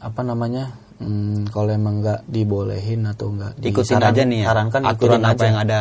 apa 0.00 0.20
namanya, 0.22 0.70
hmm, 1.00 1.50
kalau 1.50 1.72
emang 1.72 2.00
nggak 2.00 2.28
dibolehin 2.28 3.08
atau 3.08 3.32
nggak 3.32 3.58
Ikutin 3.60 3.96
disaran- 3.98 4.12
aja 4.12 4.22
nih 4.24 4.38
ya. 4.40 4.46
sarankan 4.48 4.80
aturan 4.84 5.20
apa 5.20 5.32
aja. 5.34 5.44
yang 5.48 5.58
ada 5.58 5.80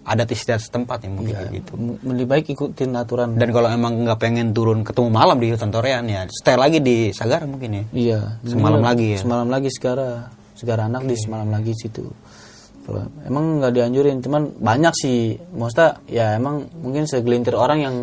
adat 0.00 0.28
istiadat 0.32 0.64
setempat 0.64 0.98
ya 1.04 1.10
mungkin 1.12 1.30
Iya, 1.30 1.38
kayak 1.44 1.52
gitu. 1.60 1.72
Lebih 2.02 2.26
baik 2.26 2.44
ikutin 2.50 2.90
aturan. 2.96 3.28
Dan 3.36 3.48
kalau 3.52 3.68
emang 3.68 3.92
nggak 4.02 4.18
pengen 4.18 4.50
turun 4.50 4.80
ketemu 4.82 5.08
malam 5.08 5.36
di 5.38 5.52
hutan 5.52 5.70
Torian 5.70 6.04
ya, 6.08 6.24
stay 6.32 6.56
lagi 6.56 6.80
di 6.80 7.12
Sagara 7.12 7.44
mungkin 7.46 7.70
ya. 7.70 7.84
Iya. 7.92 8.20
Semalam 8.42 8.80
lagi 8.80 9.06
ya? 9.14 9.18
Semalam 9.20 9.48
lagi 9.48 9.68
sekarang. 9.70 10.26
Sekarang 10.56 10.92
anak 10.92 11.04
di 11.04 11.16
semalam 11.16 11.48
lagi 11.48 11.72
situ. 11.72 12.04
Kalau 12.80 13.02
emang 13.22 13.44
nggak 13.58 13.72
dianjurin, 13.72 14.18
cuman 14.20 14.42
banyak 14.56 14.94
sih. 14.94 15.18
Maksudnya 15.52 16.00
ya 16.04 16.34
emang 16.34 16.64
mungkin 16.76 17.04
segelintir 17.04 17.52
orang 17.52 17.78
yang 17.78 17.96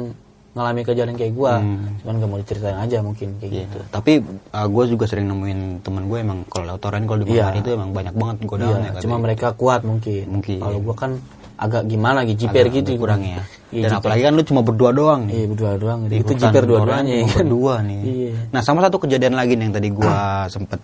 ngalami 0.54 0.82
kejadian 0.82 1.14
kayak 1.14 1.34
gua. 1.34 1.62
Cuman 2.02 2.14
gak 2.18 2.30
mau 2.30 2.40
diceritain 2.40 2.78
aja 2.78 2.98
mungkin 3.00 3.38
kayak 3.38 3.52
Iya. 3.52 3.62
gitu. 3.64 3.80
Tapi 3.90 4.14
gue 4.50 4.84
juga 4.90 5.06
sering 5.06 5.26
nemuin 5.26 5.60
temen 5.82 6.10
gue 6.10 6.18
emang 6.18 6.50
kalau 6.50 6.74
lewat 6.74 6.82
kalau 6.82 7.22
di 7.22 7.26
malam 7.26 7.38
Iya. 7.38 7.46
hari 7.46 7.60
itu 7.62 7.70
emang 7.72 7.90
banyak 7.94 8.14
banget 8.14 8.36
godaan 8.44 8.82
Iya, 8.82 8.90
ya. 8.90 9.02
cuma 9.06 9.16
mereka 9.22 9.54
kuat 9.54 9.86
mungkin. 9.86 10.26
Mungkin. 10.28 10.58
Kalau 10.58 10.80
gua 10.82 10.96
kan 10.98 11.12
agak 11.58 11.86
gimana 11.86 12.22
gitu, 12.22 12.46
jiper 12.46 12.70
gitu. 12.70 12.98
kurang 12.98 13.22
ya. 13.22 13.42
Iya, 13.70 13.86
Dan 13.86 13.90
jiper. 13.92 14.02
apalagi 14.02 14.22
kan 14.24 14.34
lu 14.34 14.44
cuma 14.46 14.62
berdua 14.62 14.90
doang 14.94 15.22
nih. 15.26 15.34
Iya, 15.36 15.46
berdua 15.46 15.72
doang. 15.78 16.00
Di 16.06 16.16
Itu 16.22 16.34
jiper 16.34 16.64
dua-duanya 16.66 17.14
ya 17.14 17.26
kan. 17.28 17.38
Berdua 17.46 17.76
nih. 17.82 18.02
Iya. 18.02 18.32
Nah 18.50 18.62
sama 18.62 18.80
satu 18.82 18.98
kejadian 18.98 19.34
lagi 19.38 19.54
nih 19.54 19.66
yang 19.70 19.76
tadi 19.76 19.90
gue 19.90 20.14
sempet 20.54 20.80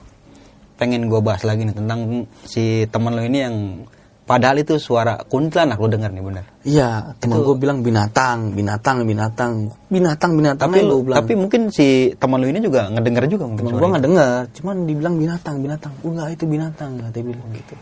pengen 0.83 1.07
gue 1.07 1.21
bahas 1.23 1.47
lagi 1.47 1.63
nih 1.63 1.79
tentang 1.79 2.27
si 2.43 2.83
temen 2.91 3.15
lo 3.15 3.23
ini 3.23 3.39
yang 3.39 3.55
padahal 4.23 4.59
itu 4.59 4.79
suara 4.79 5.19
kuntilanak 5.23 5.79
lu 5.79 5.87
denger 5.91 6.11
nih 6.11 6.23
bener. 6.23 6.43
Iya, 6.63 7.15
temen 7.19 7.43
gua 7.43 7.55
bilang 7.55 7.79
binatang, 7.83 8.55
binatang, 8.55 9.03
binatang, 9.03 9.71
binatang, 9.91 10.31
binatang. 10.35 10.67
Tapi 10.71 10.79
gua 10.83 10.99
bilang. 11.03 11.17
tapi 11.23 11.33
mungkin 11.35 11.61
si 11.71 12.11
temen 12.15 12.39
lu 12.39 12.47
ini 12.51 12.59
juga 12.63 12.87
ngedenger 12.91 13.23
juga 13.31 13.45
mungkin. 13.47 13.63
temen 13.71 13.79
nggak 13.95 14.03
dengar, 14.03 14.39
cuman 14.59 14.75
dibilang 14.87 15.15
binatang, 15.19 15.55
binatang. 15.63 15.91
Oh, 16.03 16.11
enggak 16.11 16.27
itu 16.35 16.45
binatang, 16.47 16.91
kata 16.99 17.11
dia 17.11 17.23
bilang 17.23 17.49
gitu. 17.51 17.75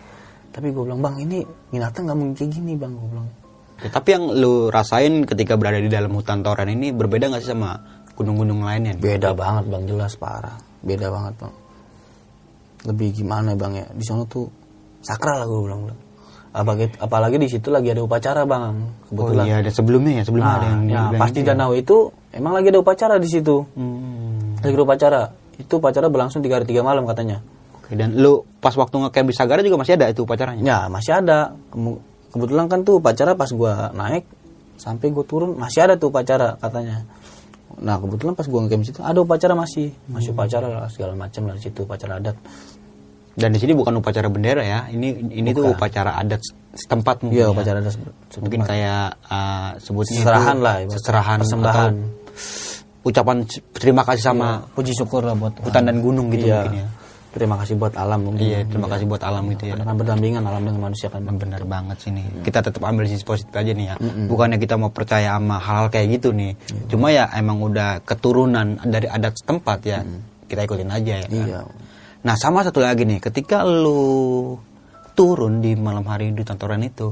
Tapi 0.52 0.68
gua 0.74 0.84
bilang 0.90 1.00
bang 1.02 1.16
ini 1.26 1.38
binatang 1.70 2.02
nggak 2.10 2.18
mungkin 2.18 2.36
kayak 2.38 2.52
gini 2.54 2.74
bang, 2.78 2.92
gua 2.94 3.10
bilang. 3.10 3.28
Ya, 3.82 3.90
tapi 3.90 4.10
yang 4.14 4.24
lu 4.38 4.54
rasain 4.70 5.26
ketika 5.26 5.58
berada 5.58 5.82
di 5.82 5.90
dalam 5.90 6.14
hutan 6.14 6.46
Torian 6.46 6.70
ini 6.70 6.94
berbeda 6.94 7.34
nggak 7.34 7.42
sih 7.42 7.54
sama 7.54 7.82
gunung-gunung 8.14 8.62
lainnya? 8.62 8.94
nih? 8.94 9.02
Beda 9.02 9.34
banget 9.34 9.66
bang, 9.70 9.84
jelas 9.90 10.14
parah. 10.18 10.58
Beda 10.86 11.10
banget 11.10 11.34
bang. 11.38 11.54
Lebih 12.82 13.08
gimana 13.14 13.54
bang 13.54 13.74
ya? 13.78 13.86
Di 13.94 14.04
sana 14.04 14.26
tuh 14.26 14.50
sakral 15.02 15.42
lah 15.42 15.48
gua 15.48 15.62
bilang. 15.64 15.82
bilang. 15.86 16.00
Apalagi, 16.52 16.92
apalagi 17.00 17.38
di 17.40 17.48
situ 17.48 17.72
lagi 17.72 17.96
ada 17.96 18.04
upacara 18.04 18.44
bang, 18.44 18.76
Oh 18.76 19.08
kebetulan. 19.08 19.44
iya, 19.48 19.56
ada 19.64 19.72
sebelumnya 19.72 20.20
ya, 20.20 20.24
sebelumnya 20.28 20.52
Nah, 20.52 20.60
ada 20.60 20.68
yang 20.68 20.82
ya, 20.84 21.02
pasti 21.16 21.40
ya. 21.40 21.56
danau 21.56 21.72
itu 21.72 22.12
emang 22.36 22.52
lagi 22.52 22.68
ada 22.76 22.80
upacara 22.84 23.16
di 23.16 23.30
situ. 23.32 23.64
Hmm. 23.72 24.60
Lagi 24.60 24.74
ada 24.76 24.84
upacara. 24.84 25.22
Itu 25.56 25.80
upacara 25.80 26.12
berlangsung 26.12 26.44
tiga 26.44 26.60
hari 26.60 26.68
tiga 26.68 26.84
malam 26.84 27.08
katanya. 27.08 27.40
Oke, 27.80 27.96
dan 27.96 28.20
lu 28.20 28.44
pas 28.60 28.76
waktu 28.76 29.00
ngecamp 29.00 29.28
di 29.32 29.36
Sagara 29.38 29.64
juga 29.64 29.80
masih 29.80 29.96
ada 29.96 30.12
itu 30.12 30.28
upacaranya? 30.28 30.60
Ya 30.60 30.80
masih 30.92 31.24
ada. 31.24 31.56
Kebetulan 32.32 32.68
kan 32.68 32.84
tuh 32.84 33.00
upacara 33.00 33.32
pas 33.32 33.48
gua 33.52 33.92
naik 33.96 34.28
sampai 34.76 35.14
gue 35.14 35.22
turun 35.24 35.54
masih 35.62 35.86
ada 35.86 35.94
tuh 35.94 36.10
upacara 36.10 36.58
katanya 36.58 37.06
nah 37.80 37.96
kebetulan 38.02 38.34
pas 38.36 38.44
gue 38.44 38.60
ngecamp 38.60 38.84
situ 38.84 39.00
ada 39.00 39.20
upacara 39.24 39.54
masih 39.56 39.96
masih 40.12 40.36
upacara 40.36 40.68
lah 40.68 40.90
segala 40.92 41.16
macam 41.16 41.48
lah 41.48 41.56
situ 41.56 41.88
upacara 41.88 42.20
adat 42.20 42.36
Dan 43.32 43.56
di 43.56 43.64
sini 43.64 43.72
bukan 43.72 43.96
upacara 43.96 44.28
bendera 44.28 44.60
ya. 44.60 44.92
Ini 44.92 45.32
ini 45.32 45.56
tuh 45.56 45.72
upacara 45.72 46.20
adat 46.20 46.44
setempat 46.76 47.24
mungkin. 47.24 47.40
iya 47.40 47.48
ya. 47.48 47.56
upacara 47.56 47.80
adat 47.80 47.96
Mungkin 48.44 48.62
kayak 48.68 49.24
uh, 49.24 49.72
sebutnya 49.80 50.20
itu 50.20 50.28
Seserahan 50.28 50.58
lah, 50.60 50.76
ibaratnya. 50.84 50.96
Seserahan 51.00 51.40
Persembahan. 51.40 51.94
ucapan 53.08 53.38
terima 53.72 54.04
kasih 54.04 54.24
sama 54.36 54.68
puji 54.76 54.92
syukur 54.94 55.24
lah 55.24 55.34
buat 55.34 55.64
hutan 55.64 55.88
dan 55.88 56.04
gunung 56.04 56.28
gitu 56.30 56.52
iya. 56.52 56.60
mungkin 56.60 56.76
ya. 56.76 56.88
Terima 57.32 57.56
kasih 57.56 57.76
buat 57.76 57.96
alam 57.96 58.28
mungkin 58.28 58.44
Iya, 58.44 58.68
terima 58.68 58.88
kasih 58.88 59.08
buat 59.08 59.24
alam 59.24 59.48
gitu 59.50 59.64
ya. 59.66 59.76
karena 59.76 59.96
berdampingan 59.96 60.44
alam 60.44 60.62
dengan 60.62 60.82
manusia 60.86 61.08
kan 61.08 61.24
Bang. 61.24 61.40
Benar 61.40 61.64
banget 61.64 61.98
sih 62.00 62.12
nih. 62.12 62.44
Kita 62.44 62.60
tetap 62.60 62.84
ambil 62.84 63.08
sisi 63.08 63.24
positif 63.24 63.52
aja 63.52 63.72
nih 63.72 63.86
ya. 63.88 63.96
Bukannya 64.28 64.56
kita 64.56 64.76
mau 64.76 64.92
percaya 64.92 65.36
sama 65.36 65.58
hal-hal 65.58 65.88
kayak 65.88 66.08
gitu 66.16 66.30
nih. 66.32 66.54
Cuma 66.88 67.10
ya 67.10 67.32
emang 67.34 67.60
udah 67.60 68.04
keturunan 68.04 68.80
dari 68.84 69.08
adat 69.08 69.36
setempat 69.36 69.80
ya. 69.82 70.00
Kita 70.46 70.62
ikutin 70.62 70.90
aja 70.90 71.14
ya. 71.18 71.28
kan? 71.28 71.32
iya 71.32 71.60
Nah, 72.22 72.38
sama 72.38 72.62
satu 72.62 72.78
lagi 72.78 73.02
nih, 73.02 73.18
ketika 73.18 73.66
lu 73.66 74.54
turun 75.12 75.58
di 75.58 75.74
malam 75.74 76.06
hari 76.06 76.30
di 76.30 76.46
Tantoran 76.46 76.86
itu, 76.86 77.10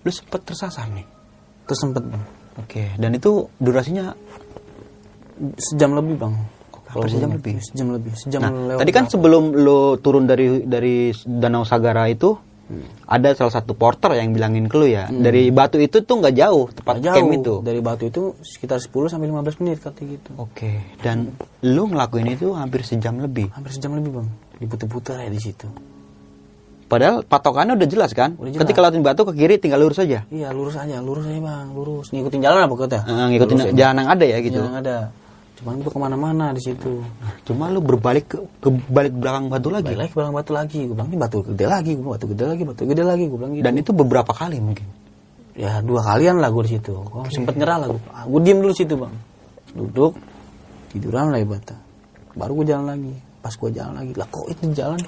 lu 0.00 0.10
sempet 0.10 0.44
tersasar 0.44 0.92
nih. 0.92 1.06
terus 1.64 1.80
sempet 1.80 2.04
bang 2.04 2.20
Oke, 2.54 2.92
dan 2.94 3.10
itu 3.10 3.48
durasinya 3.56 4.12
sejam 5.56 5.96
lebih 5.96 6.14
bang 6.14 6.34
hampir 6.96 7.10
sejam 7.10 7.30
lebih? 7.30 7.52
sejam 7.58 7.88
lebih 7.90 8.12
sejam 8.14 8.40
Nah, 8.40 8.50
lewat 8.68 8.80
tadi 8.80 8.92
kan 8.92 9.04
sebelum 9.06 9.44
lu 9.52 9.78
turun 9.96 10.24
dari 10.24 10.62
dari 10.62 10.94
Danau 11.20 11.62
Sagara 11.62 12.06
itu 12.06 12.32
ada 13.04 13.28
salah 13.32 13.52
satu 13.52 13.72
porter 13.72 14.14
yang 14.14 14.30
bilangin 14.30 14.64
ke 14.64 14.74
lu 14.74 14.86
ya, 14.86 15.04
dari 15.06 15.48
batu 15.50 15.76
itu 15.76 16.00
tuh 16.00 16.16
nggak 16.16 16.32
jauh 16.34 16.64
tempat 16.70 16.96
Nggak 16.96 17.12
camp 17.12 17.20
jauh 17.20 17.36
itu. 17.36 17.54
dari 17.60 17.80
batu 17.80 18.04
itu 18.04 18.22
sekitar 18.40 18.78
10 18.78 18.88
sampai 19.06 19.28
15 19.28 19.60
menit 19.60 19.78
katanya 19.78 20.16
gitu 20.16 20.30
Oke, 20.38 20.72
dan 20.98 21.28
lu 21.60 21.84
ngelakuin 21.86 22.24
itu 22.30 22.52
hampir 22.52 22.80
sejam 22.80 23.18
lebih. 23.18 23.52
hampir 23.52 23.68
sejam 23.70 23.92
lebih 23.92 24.16
bang 24.16 24.28
diputer-puter 24.56 25.18
ya 25.18 25.28
di 25.28 25.38
situ 25.38 25.68
Padahal 26.84 27.20
patokannya 27.22 27.74
udah 27.74 27.88
jelas 27.88 28.12
kan? 28.12 28.36
Udah 28.36 28.50
jelas. 28.50 28.60
Ketika 28.60 28.78
lewatin 28.78 29.00
batu 29.02 29.24
ke 29.24 29.32
kiri 29.34 29.56
tinggal 29.56 29.80
lurus 29.80 29.98
aja. 29.98 30.24
iya 30.28 30.48
lurus 30.48 30.76
aja 30.76 31.00
lurus 31.00 31.24
aja 31.24 31.40
bang 31.40 31.66
lurus 31.70 32.12
ngikutin 32.12 32.40
jalan 32.40 32.60
apa 32.62 32.74
kata 32.78 32.98
Eh, 33.02 33.26
ngikutin 33.30 33.56
jalan 33.72 33.96
yang 33.98 34.08
ada 34.10 34.24
ya 34.24 34.38
gitu. 34.38 34.60
yang 34.62 34.72
ada 34.74 34.96
cuman 35.64 35.80
gua 35.80 35.92
ke 35.96 35.96
mana-mana 35.96 36.52
di 36.52 36.60
situ. 36.60 37.00
Cuma 37.48 37.72
lu 37.72 37.80
berbalik 37.80 38.28
ke, 38.28 38.38
ke 38.60 38.68
balik 38.92 39.16
belakang 39.16 39.48
batu 39.48 39.72
lagi. 39.72 39.88
balik 39.88 39.96
lagi 39.96 40.12
ke 40.12 40.16
belakang 40.20 40.36
batu 40.36 40.52
lagi. 40.52 40.78
Gue 40.84 40.92
bilang 40.92 41.08
ini 41.08 41.16
batu 41.16 41.38
gede 41.40 41.64
lagi 41.64 41.90
gue 41.96 42.04
batu 42.04 42.26
gede 42.28 42.44
lagi 42.44 42.62
batu 42.68 42.82
gede 42.84 43.02
lagi. 43.02 43.24
Gue 43.32 43.38
bilang 43.40 43.52
gitu. 43.56 43.64
Dan 43.64 43.74
itu 43.80 43.90
beberapa 43.96 44.32
kali 44.36 44.60
mungkin. 44.60 44.86
ya 45.56 45.80
dua 45.80 46.04
kalian 46.04 46.36
lah 46.36 46.52
gue 46.52 46.62
di 46.68 46.72
situ. 46.76 46.92
Gue 46.92 47.24
sempet 47.32 47.56
nyerah 47.56 47.80
lah 47.80 47.88
gue 47.88 48.00
gue 48.04 48.40
diem 48.44 48.58
dulu 48.60 48.74
situ 48.76 48.94
bang. 49.00 49.14
Duduk 49.72 50.12
tiduran 50.92 51.32
lah 51.32 51.40
bata 51.48 51.76
baru 52.36 52.60
gue 52.60 52.66
jalan 52.68 52.86
lagi. 52.92 53.14
Pas 53.40 53.56
gue 53.56 53.70
jalan 53.72 53.94
lagi 53.96 54.12
lah 54.12 54.28
kok 54.28 54.44
itu 54.52 54.68
jalan? 54.76 55.00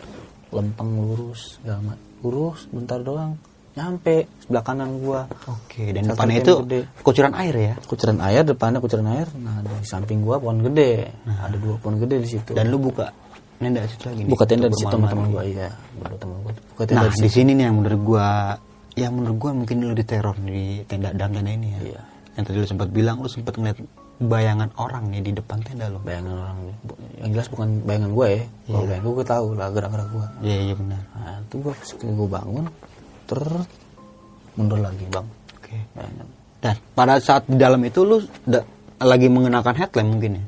Lempeng 0.57 0.89
lurus 0.89 1.61
ma- 1.69 2.01
lurus 2.25 2.65
bentar 2.73 3.05
doang 3.05 3.37
nyampe 3.77 4.25
sebelah 4.41 4.65
kanan 4.65 4.91
gue 4.97 5.21
Oke, 5.47 5.85
dan 5.91 6.03
Satu 6.03 6.11
depannya 6.17 6.37
itu 6.41 6.53
gede. 6.65 6.81
kucuran 7.01 7.33
air 7.35 7.55
ya. 7.55 7.75
kucuran 7.79 8.19
air 8.19 8.43
depannya 8.43 8.81
kucuran 8.81 9.07
air 9.07 9.29
nah 9.37 9.61
di 9.61 9.85
samping 9.85 10.19
gua 10.21 10.37
pohon 10.37 10.65
gede 10.65 11.13
ada 11.23 11.53
dua 11.55 11.77
pohon 11.77 11.97
gede 11.99 12.17
di 12.19 12.29
situ 12.31 12.51
Dan 12.51 12.69
lu 12.69 12.81
buka 12.81 13.13
nenda 13.57 13.81
di 13.81 13.91
situ 13.91 14.05
lagi 14.07 14.23
buka 14.25 14.45
tenda 14.45 14.67
di 14.67 14.77
situ 14.77 14.89
teman-teman 14.89 15.29
gua 15.31 15.45
iya 15.45 15.69
baru 15.95 16.17
teman 16.17 16.37
gua 16.41 16.53
buka 16.73 16.83
tenda 16.85 17.05
Nah, 17.05 17.13
di 17.15 17.29
sini 17.29 17.53
nih 17.53 17.65
yang 17.65 17.77
menurut 17.77 18.01
gua 18.03 18.27
yang 18.95 19.13
menurut 19.13 19.37
gua 19.39 19.51
mungkin 19.53 19.77
lu 19.79 19.93
diteror 19.93 20.37
di 20.39 20.81
tenda 20.85 21.13
dalam 21.13 21.33
tenda 21.35 21.53
ini 21.53 21.69
ya. 21.69 21.81
Iya. 21.87 22.03
Yang 22.33 22.45
tadi 22.47 22.57
lu 22.57 22.67
sempat 22.67 22.89
bilang 22.91 23.17
lu 23.19 23.29
sempat 23.29 23.55
ngeliat 23.55 23.77
bayangan 24.19 24.73
orang 24.75 25.09
nih 25.09 25.21
di 25.21 25.33
depan 25.35 25.61
tenda 25.61 25.85
lu. 25.87 26.01
bayangan 26.01 26.33
orang 26.35 26.59
nih. 26.63 26.77
Yang 27.19 27.29
jelas 27.31 27.49
bukan 27.51 27.69
bayangan 27.83 28.11
gua 28.11 28.27
ya 28.27 28.41
kalau 28.67 28.85
bayangan 28.87 29.05
gua 29.05 29.15
gua 29.15 29.27
tahu 29.27 29.47
lah 29.53 29.69
gerak-gerak 29.71 30.09
gua 30.11 30.27
Iya, 30.41 30.59
iya 30.63 30.75
benar. 30.75 31.01
nah 31.13 31.37
itu 31.39 31.55
gua 31.59 31.73
pas 31.73 31.91
gua 31.95 32.29
bangun 32.31 32.65
ter 33.27 33.43
mundur 34.55 34.79
lagi 34.79 35.05
bang 35.07 35.27
Oke. 35.53 35.77
bayangan 35.93 36.27
Dan 36.57 36.75
pada 36.93 37.15
saat 37.19 37.45
di 37.45 37.55
dalam 37.55 37.79
itu 37.83 38.01
lu 38.01 38.17
da- 38.43 38.65
lagi 38.99 39.29
mengenakan 39.29 39.77
headlamp 39.77 40.09
mungkin 40.11 40.41
ya. 40.41 40.45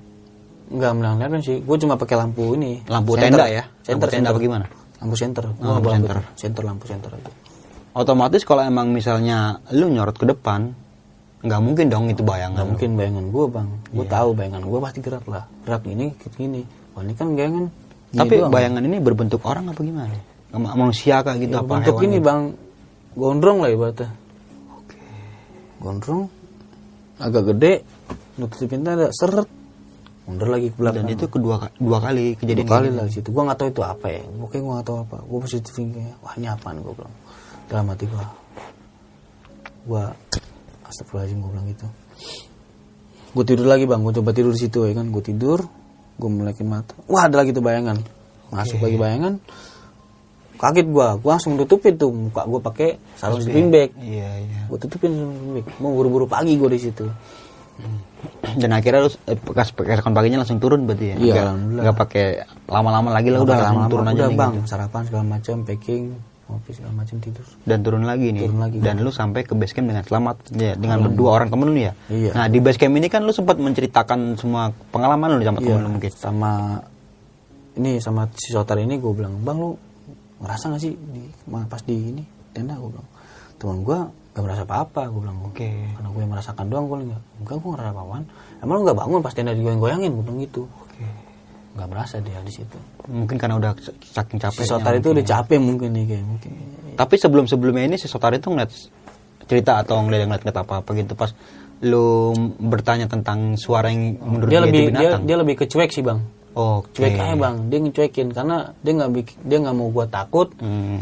Enggak 0.68 0.92
melihat 0.94 1.40
sih, 1.42 1.60
gue 1.60 1.76
cuma 1.78 1.94
pakai 1.94 2.16
lampu 2.16 2.56
ini. 2.56 2.80
Lampu 2.84 3.12
Senter. 3.14 3.36
tenda 3.36 3.46
ya? 3.46 3.64
Center, 3.78 3.84
Lampu 3.84 4.04
tenda 4.08 4.16
center. 4.16 4.32
apa 4.32 4.38
gimana? 4.40 4.66
Lampu 4.98 5.14
center. 5.14 5.44
Gua 5.44 5.52
lampu 5.52 5.68
nggak 5.68 5.80
bawa 5.80 5.92
center. 5.92 6.16
lampu 6.16 6.32
Center 6.34 6.62
lampu 6.64 6.84
center 6.86 7.10
aja. 7.12 7.30
Otomatis 7.92 8.42
kalau 8.42 8.62
emang 8.62 8.88
misalnya 8.88 9.38
lu 9.70 9.86
nyorot 9.88 10.14
ke 10.14 10.24
depan, 10.24 10.72
nggak 11.40 11.60
mungkin 11.60 11.86
dong 11.88 12.08
itu 12.08 12.22
bayangan. 12.22 12.56
Nggak 12.56 12.68
mungkin 12.68 12.90
bayangan 12.94 13.24
gue 13.26 13.44
bang. 13.48 13.68
Gue 13.90 14.06
tahu 14.06 14.28
bayangan 14.32 14.62
gue 14.62 14.78
pasti 14.78 14.98
gerak 14.98 15.24
lah. 15.24 15.44
Gerak 15.62 15.82
ini, 15.84 16.06
kayak 16.14 16.32
gini. 16.34 16.62
Wah 16.92 17.02
ini 17.02 17.12
kan 17.12 17.26
bayangan. 17.30 17.64
Tapi 18.08 18.34
doang. 18.34 18.50
bayangan 18.50 18.82
ini 18.82 18.96
berbentuk 18.98 19.44
orang 19.44 19.68
apa 19.68 19.80
gimana? 19.82 20.16
Ma- 20.50 20.72
Manusia 20.74 21.20
kah 21.20 21.36
gitu 21.36 21.52
Ya, 21.52 21.60
apa 21.60 21.68
bentuk 21.76 22.00
ini 22.00 22.16
gitu? 22.16 22.24
bang, 22.24 22.40
gondrong 23.18 23.58
lah 23.66 23.70
ibaratnya. 23.74 24.08
Gondrong, 25.82 26.26
agak 27.18 27.54
gede, 27.54 27.86
nutupin 28.38 28.82
ada 28.82 29.10
seret, 29.14 29.46
mundur 30.26 30.50
lagi 30.52 30.68
ke 30.68 30.76
belakang. 30.76 31.06
Dan 31.06 31.14
itu 31.14 31.26
kedua 31.30 31.70
dua 31.78 31.98
kali 32.02 32.34
Dua 32.34 32.38
kejadian 32.42 32.68
kali 32.68 32.88
ini. 32.92 32.96
lah 33.00 33.04
situ. 33.08 33.28
Gua 33.32 33.42
nggak 33.48 33.58
tahu 33.58 33.68
itu 33.72 33.82
apa 33.86 34.06
ya. 34.12 34.22
Pokoknya 34.26 34.60
gua 34.60 34.72
nggak 34.78 34.86
tahu 34.86 34.98
apa. 35.06 35.16
Gua 35.24 35.38
positif 35.40 35.72
thinking. 35.72 36.06
Wah 36.20 36.34
ini 36.36 36.46
apaan 36.50 36.82
gua 36.82 36.94
bilang. 36.98 37.14
Dalam 37.70 37.86
hati 37.88 38.04
gua. 38.10 38.26
Gua 39.88 40.02
astagfirullahaladzim 40.84 41.38
gua 41.40 41.50
bilang 41.54 41.66
gitu. 41.70 41.86
Gua 43.32 43.44
tidur 43.46 43.66
lagi 43.70 43.84
bang. 43.86 44.00
Gua 44.02 44.12
coba 44.12 44.30
tidur 44.34 44.52
di 44.52 44.60
situ 44.60 44.78
ya 44.84 44.92
kan. 44.98 45.06
Gua 45.08 45.22
tidur. 45.24 45.58
Gua 46.18 46.28
melekin 46.28 46.66
mata. 46.68 46.92
Wah 47.06 47.24
ada 47.30 47.40
lagi 47.40 47.54
tuh 47.54 47.62
bayangan. 47.64 48.02
Masuk 48.52 48.82
lagi 48.82 48.98
bayangan. 48.98 49.38
Kaget 50.58 50.86
gua. 50.88 51.14
Gua 51.16 51.30
langsung 51.34 51.54
tutupin 51.54 51.94
tuh 51.94 52.10
muka 52.10 52.42
gua 52.44 52.58
pakai 52.58 52.98
sarung 53.14 53.38
sleeping 53.38 53.70
bag. 53.70 53.90
Iya, 53.96 54.30
iya. 54.42 54.60
Gua 54.66 54.76
tutupin 54.76 55.14
sleeping 55.14 55.52
bag. 55.56 55.66
Mau 55.78 55.94
buru-buru 55.94 56.26
pagi 56.26 56.52
gua 56.54 56.68
di 56.68 56.80
situ. 56.80 57.06
Dan 58.58 58.74
akhirnya 58.74 59.06
lu 59.06 59.10
eh, 59.24 59.38
bekas 59.38 59.70
keesokan 59.70 60.10
paginya 60.10 60.42
langsung 60.42 60.58
turun 60.58 60.82
berarti 60.82 61.14
ya? 61.14 61.16
Iya. 61.16 61.42
Nggak 61.54 61.96
pakai 61.96 62.26
lama-lama 62.66 63.14
lagi 63.14 63.30
lah 63.30 63.40
udah 63.40 63.54
langsung 63.54 63.78
lama-lama, 63.78 63.92
turun 63.94 64.06
aja 64.06 64.14
udah 64.18 64.28
nih 64.28 64.38
bang. 64.38 64.52
gitu. 64.58 64.66
Sarapan 64.66 65.02
segala 65.06 65.24
macam, 65.24 65.56
packing, 65.62 66.04
ngopi 66.50 66.70
segala 66.74 66.92
macam 66.98 67.16
tidur. 67.22 67.46
Dan 67.62 67.78
turun 67.80 68.02
lagi 68.02 68.26
nih. 68.34 68.42
Turun 68.50 68.58
lagi, 68.58 68.76
Dan 68.82 68.94
lu 68.98 69.10
sampai 69.14 69.40
ke 69.46 69.54
base 69.54 69.70
camp 69.70 69.86
dengan 69.86 70.02
selamat 70.02 70.36
ya, 70.50 70.74
dengan 70.74 70.98
berdua 71.06 71.30
orang 71.32 71.48
temen 71.48 71.70
lu 71.70 71.78
ya. 71.78 71.92
Iya. 72.10 72.30
Nah, 72.34 72.46
di 72.50 72.58
base 72.58 72.78
camp 72.82 72.94
ini 72.98 73.06
kan 73.06 73.22
lu 73.22 73.30
sempat 73.30 73.54
menceritakan 73.54 74.34
semua 74.34 74.74
pengalaman 74.90 75.38
lu 75.38 75.46
sama 75.46 75.62
temen 75.62 75.70
Iya, 75.70 75.78
lu 75.78 75.90
mungkin. 75.94 76.10
sama 76.10 76.50
ini 77.78 78.02
sama 78.02 78.26
si 78.34 78.50
Sotar 78.50 78.82
ini 78.82 78.98
gue 78.98 79.12
bilang 79.14 79.38
bang 79.38 79.54
lu 79.54 79.78
ngerasa 80.38 80.64
gak 80.74 80.82
sih 80.82 80.92
di 80.94 81.24
pas 81.66 81.82
di 81.82 81.94
ini 81.94 82.24
tenda 82.54 82.78
gue 82.78 82.90
bilang 82.90 83.08
teman 83.58 83.78
gue 83.82 83.98
gak 84.38 84.44
merasa 84.46 84.62
apa-apa 84.62 85.02
gue 85.10 85.20
bilang 85.22 85.38
Oke. 85.42 85.66
karena 85.66 86.08
gue 86.14 86.20
yang 86.22 86.32
merasakan 86.32 86.64
doang 86.70 86.86
gue 86.86 86.98
enggak 87.10 87.22
enggak 87.42 87.56
gue 87.58 87.70
ngerasa 87.74 87.90
apa-apaan 87.90 88.24
emang 88.62 88.74
lu 88.78 88.82
gak 88.86 88.98
bangun 88.98 89.20
pas 89.22 89.34
tenda 89.34 89.52
digoyang-goyangin 89.54 90.10
gue 90.14 90.24
bilang 90.24 90.40
gitu 90.46 90.62
Oke. 90.64 91.06
nggak 91.74 91.88
merasa 91.90 92.18
dia 92.22 92.38
di 92.42 92.52
situ 92.54 92.78
Mungkin 93.08 93.40
karena 93.40 93.56
udah 93.56 93.72
saking 94.12 94.36
si 94.36 94.44
capeknya. 94.44 94.68
Sotar 94.68 94.92
itu 94.98 95.08
udah 95.14 95.24
capek 95.24 95.58
mungkin 95.62 95.96
nih 95.96 96.04
kayak 96.10 96.24
mungkin 96.26 96.50
Tapi 96.92 97.14
sebelum-sebelumnya 97.16 97.84
ini 97.88 97.96
si 97.96 98.04
Sotar 98.10 98.34
itu 98.36 98.50
ngeliat 98.50 98.68
cerita 99.48 99.80
atau 99.80 100.02
ngeliat 100.04 100.28
ngeliat 100.28 100.42
ngeliat 100.44 100.58
apa-apa 100.60 100.90
gitu 100.92 101.16
pas 101.16 101.32
lu 101.80 102.34
bertanya 102.58 103.06
tentang 103.06 103.54
suara 103.54 103.88
yang 103.88 104.18
menurut 104.18 104.50
dia 104.50 104.60
dia, 104.60 104.66
lebih 104.66 104.82
itu 104.82 104.90
dia, 104.90 104.98
binatang. 104.98 105.22
dia 105.24 105.36
lebih 105.38 105.54
ke 105.56 105.64
cuek 105.70 105.90
sih 105.94 106.02
bang 106.02 106.18
Oke. 106.58 106.98
cuek 106.98 107.14
aja 107.14 107.34
bang 107.34 107.56
dia 107.64 107.78
ngecuekin 107.78 108.28
karena 108.28 108.56
dia 108.76 108.92
nggak 108.92 109.10
bik- 109.12 109.38
dia 109.40 109.58
nggak 109.58 109.72
mau 109.72 109.88
gue 109.88 110.06
takut 110.08 110.48
Hmm. 110.58 110.98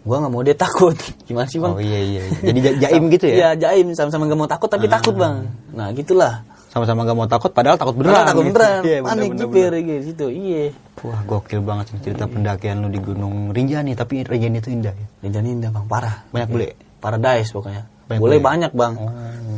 gue 0.00 0.16
nggak 0.16 0.30
mau 0.30 0.40
dia 0.40 0.54
takut 0.54 0.94
gimana 1.26 1.44
sih 1.44 1.58
bang 1.58 1.72
Oh 1.72 1.80
iya 1.80 1.98
iya. 1.98 2.22
iya. 2.22 2.38
Jadi 2.44 2.58
ja- 2.60 2.76
jaim 2.84 3.04
gitu 3.08 3.24
ya? 3.26 3.34
Iya 3.34 3.48
jaim 3.58 3.86
sama-sama 3.90 4.24
gak 4.24 4.36
mau 4.36 4.46
takut 4.46 4.68
tapi 4.68 4.86
takut 4.86 5.14
bang. 5.14 5.48
Nah 5.70 5.90
gitulah. 5.90 6.46
Sama-sama 6.68 7.02
gak 7.02 7.14
mau 7.14 7.24
takut 7.24 7.50
padahal 7.50 7.74
takut 7.74 7.94
beneran. 7.94 8.12
Beneran, 8.14 8.28
takut 8.28 8.42
gitu. 8.42 8.52
beneran. 8.52 8.80
Iya, 8.80 8.98
bener, 8.98 9.08
Panik 9.08 9.28
bener, 9.28 9.40
jipir 9.40 9.72
bener. 9.72 10.00
gitu. 10.04 10.26
Iya. 10.28 10.62
Wah 11.00 11.20
gokil 11.22 11.60
banget 11.60 11.84
sih 11.88 11.98
cerita 12.00 12.24
pendakian 12.24 12.76
lu 12.78 12.88
di 12.88 12.98
Gunung 12.98 13.34
Rinjani 13.50 13.92
tapi 13.92 14.22
Rinjani 14.22 14.58
itu 14.58 14.70
indah 14.70 14.92
ya. 14.92 15.06
Dan 15.20 15.30
jadi 15.32 15.48
indah 15.50 15.70
bang 15.70 15.86
parah. 15.86 16.16
Banyak 16.28 16.48
bule. 16.48 16.68
Paradise 16.98 17.50
pokoknya. 17.50 17.82
Banyak 18.04 18.20
Boleh 18.20 18.36
boleh. 18.36 18.44
banyak 18.44 18.72
bang. 18.72 18.92
Oh, 18.94 19.08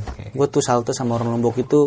oke. 0.04 0.24
Gue 0.30 0.46
tuh 0.46 0.60
salto 0.60 0.90
sama 0.90 1.14
orang 1.14 1.32
Lombok 1.32 1.56
itu 1.56 1.80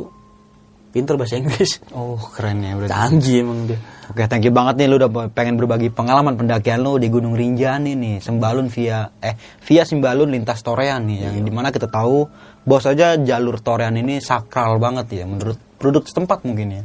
pinter 0.89 1.15
bahasa 1.15 1.37
Inggris. 1.37 1.81
Oh 1.93 2.17
keren 2.33 2.65
ya 2.65 2.73
berarti. 2.77 2.91
Canggih 2.91 3.37
emang 3.45 3.59
dia. 3.69 3.79
Oke, 4.09 4.25
thank 4.25 4.41
you 4.41 4.49
banget 4.49 4.81
nih 4.81 4.87
lu 4.89 4.97
udah 4.97 5.29
pengen 5.29 5.53
berbagi 5.53 5.93
pengalaman 5.93 6.33
pendakian 6.33 6.81
lu 6.81 6.97
di 6.97 7.13
Gunung 7.13 7.37
Rinjani 7.37 7.93
nih, 7.93 8.17
Sembalun 8.17 8.65
via 8.73 9.13
eh 9.21 9.37
via 9.61 9.85
Sembalun 9.85 10.33
lintas 10.33 10.65
Torean 10.65 11.05
nih, 11.05 11.29
yang 11.29 11.45
di 11.45 11.53
mana 11.53 11.69
kita 11.69 11.85
tahu 11.85 12.25
bos 12.65 12.89
aja 12.89 13.13
jalur 13.21 13.61
Torean 13.61 13.93
ini 14.01 14.17
sakral 14.17 14.81
banget 14.81 15.13
ya 15.13 15.25
menurut 15.29 15.61
produk 15.77 16.01
setempat 16.09 16.41
mungkin 16.41 16.81
ya. 16.81 16.83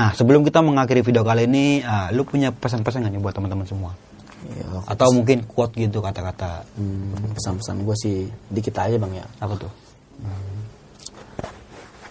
Nah, 0.00 0.16
sebelum 0.16 0.40
kita 0.40 0.64
mengakhiri 0.64 1.04
video 1.04 1.20
kali 1.20 1.44
ini, 1.44 1.84
ah, 1.84 2.08
lu 2.08 2.24
punya 2.24 2.54
pesan-pesan 2.56 3.04
nggak 3.04 3.12
nih 3.12 3.20
buat 3.20 3.34
teman-teman 3.36 3.66
semua? 3.68 3.92
Iya, 4.40 4.80
Atau 4.88 5.12
mungkin 5.12 5.44
quote 5.44 5.76
gitu 5.76 6.00
kata-kata 6.00 6.64
hmm, 6.80 7.36
pesan-pesan 7.36 7.84
gue 7.84 7.96
sih 8.00 8.16
dikit 8.48 8.80
aja 8.80 8.96
bang 8.96 9.20
ya. 9.20 9.26
apa 9.44 9.54
tuh? 9.60 9.72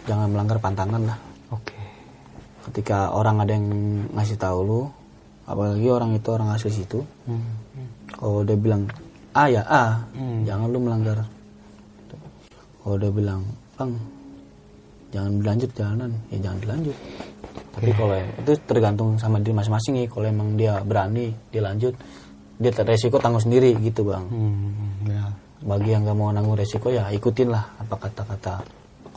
Jangan 0.10 0.28
melanggar 0.28 0.58
pantangan 0.58 1.02
lah. 1.06 1.20
Oke. 1.50 1.78
ketika 2.66 3.10
orang 3.12 3.42
ada 3.42 3.54
yang 3.54 3.66
ngasih 4.14 4.38
tahu 4.38 4.60
lu 4.62 4.82
apalagi 5.44 5.90
orang 5.90 6.14
itu 6.14 6.30
orang 6.30 6.50
asli 6.52 6.70
situ 6.70 7.02
Hmm. 7.26 7.42
kalau 8.12 8.42
dia 8.42 8.54
bilang 8.54 8.86
A 9.32 9.46
ya 9.46 9.62
A 9.64 10.02
jangan 10.44 10.68
lu 10.68 10.78
melanggar. 10.80 11.22
Kalau 12.80 12.96
dia 12.96 13.10
bilang 13.10 13.42
bang 13.74 13.92
jangan 15.10 15.32
dilanjut 15.38 15.70
jalanan. 15.74 16.12
Ya 16.30 16.38
jangan 16.40 16.60
dilanjut. 16.60 16.98
Tapi 17.70 17.90
kalau 17.94 18.14
yang- 18.14 18.34
itu 18.38 18.52
tergantung 18.64 19.10
sama 19.16 19.38
diri 19.38 19.54
masing-masing 19.54 19.94
nih. 19.96 20.08
Kalau 20.10 20.26
emang 20.26 20.50
dia 20.54 20.82
berani 20.82 21.34
dia 21.50 21.62
lanjut 21.62 21.94
dia 22.56 22.72
resiko 22.76 23.18
tanggung 23.18 23.40
sendiri 23.40 23.72
gitu 23.80 24.04
bang. 24.04 24.26
Hmm, 24.28 24.74
ya. 25.08 25.26
bagi 25.60 25.92
yang 25.92 26.08
gak 26.08 26.16
mau 26.16 26.32
nanggung 26.32 26.56
resiko 26.56 26.88
ya 26.88 27.12
ikutin 27.12 27.52
lah 27.52 27.68
apa 27.76 27.96
kata-kata 28.00 28.64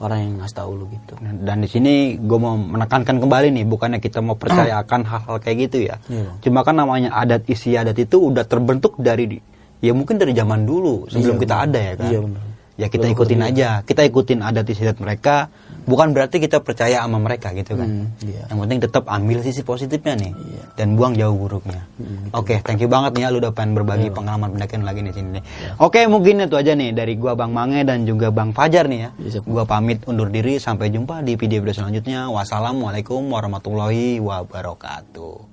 orang 0.03 0.18
yang 0.26 0.34
ngasih 0.42 0.57
tahu 0.59 0.70
lu 0.74 0.84
gitu 0.90 1.14
Dan 1.22 1.57
di 1.62 1.68
sini 1.70 2.18
gue 2.18 2.38
mau 2.42 2.59
menekankan 2.59 3.22
kembali 3.22 3.55
nih, 3.55 3.64
bukannya 3.64 4.03
kita 4.03 4.18
mau 4.18 4.34
percaya 4.34 4.82
akan 4.82 5.00
hal-hal 5.07 5.36
kayak 5.38 5.57
gitu 5.70 5.78
ya. 5.86 5.96
Iya, 6.11 6.22
Bang. 6.26 6.36
Cuma 6.42 6.61
kan 6.66 6.74
namanya 6.74 7.14
adat 7.14 7.46
istiadat 7.46 7.94
itu 7.94 8.18
udah 8.18 8.42
terbentuk 8.42 8.98
dari 8.98 9.38
ya 9.78 9.92
mungkin 9.94 10.18
dari 10.18 10.34
zaman 10.34 10.66
dulu 10.66 11.07
sebelum 11.07 11.38
kita 11.38 11.55
ada 11.70 11.78
ya 11.78 11.94
kan. 11.94 12.11
Iya, 12.11 12.18
benar. 12.26 12.42
Ya 12.72 12.86
kita 12.90 13.07
ikutin 13.07 13.40
aja, 13.46 13.68
kita 13.86 14.03
ikutin 14.03 14.40
adat 14.42 14.66
istiadat 14.66 14.98
mereka. 14.98 15.48
Bukan 15.83 16.14
berarti 16.14 16.39
kita 16.39 16.62
percaya 16.62 17.03
sama 17.03 17.18
mereka 17.18 17.51
gitu 17.53 17.74
kan. 17.74 17.89
Hmm, 17.91 18.07
iya. 18.22 18.47
Yang 18.47 18.59
penting 18.62 18.78
tetap 18.87 19.05
ambil 19.11 19.39
sisi 19.43 19.62
positifnya 19.62 20.14
nih 20.14 20.33
Iya. 20.33 20.62
dan 20.78 20.95
buang 20.95 21.18
jauh 21.18 21.35
buruknya. 21.35 21.85
Hmm, 21.99 22.30
Oke, 22.33 22.62
thank 22.62 22.78
you 22.78 22.87
banget 22.87 23.18
nih 23.18 23.26
ya 23.26 23.28
lu 23.35 23.43
udah 23.43 23.51
pengen 23.51 23.74
berbagi 23.74 24.09
Iya. 24.09 24.14
pengalaman 24.14 24.49
pendakian 24.55 24.83
lagi 24.87 25.03
di 25.03 25.12
sini 25.12 25.28
nih. 25.39 25.45
Oke, 25.78 26.07
mungkin 26.07 26.43
itu 26.43 26.55
aja 26.55 26.72
nih 26.72 26.95
dari 26.95 27.14
gua 27.18 27.35
Bang 27.35 27.51
Mange 27.51 27.83
dan 27.83 28.07
juga 28.07 28.30
Bang 28.30 28.55
Fajar 28.55 28.87
nih 28.87 29.01
ya. 29.05 29.11
Iya, 29.18 29.28
siap. 29.39 29.45
Gua 29.45 29.66
pamit 29.66 30.03
undur 30.07 30.30
diri 30.30 30.57
sampai 30.57 30.89
jumpa 30.89 31.20
di 31.20 31.35
video-video 31.35 31.74
selanjutnya. 31.74 32.30
Wassalamualaikum 32.30 33.26
warahmatullahi 33.28 34.22
wabarakatuh. 34.22 35.51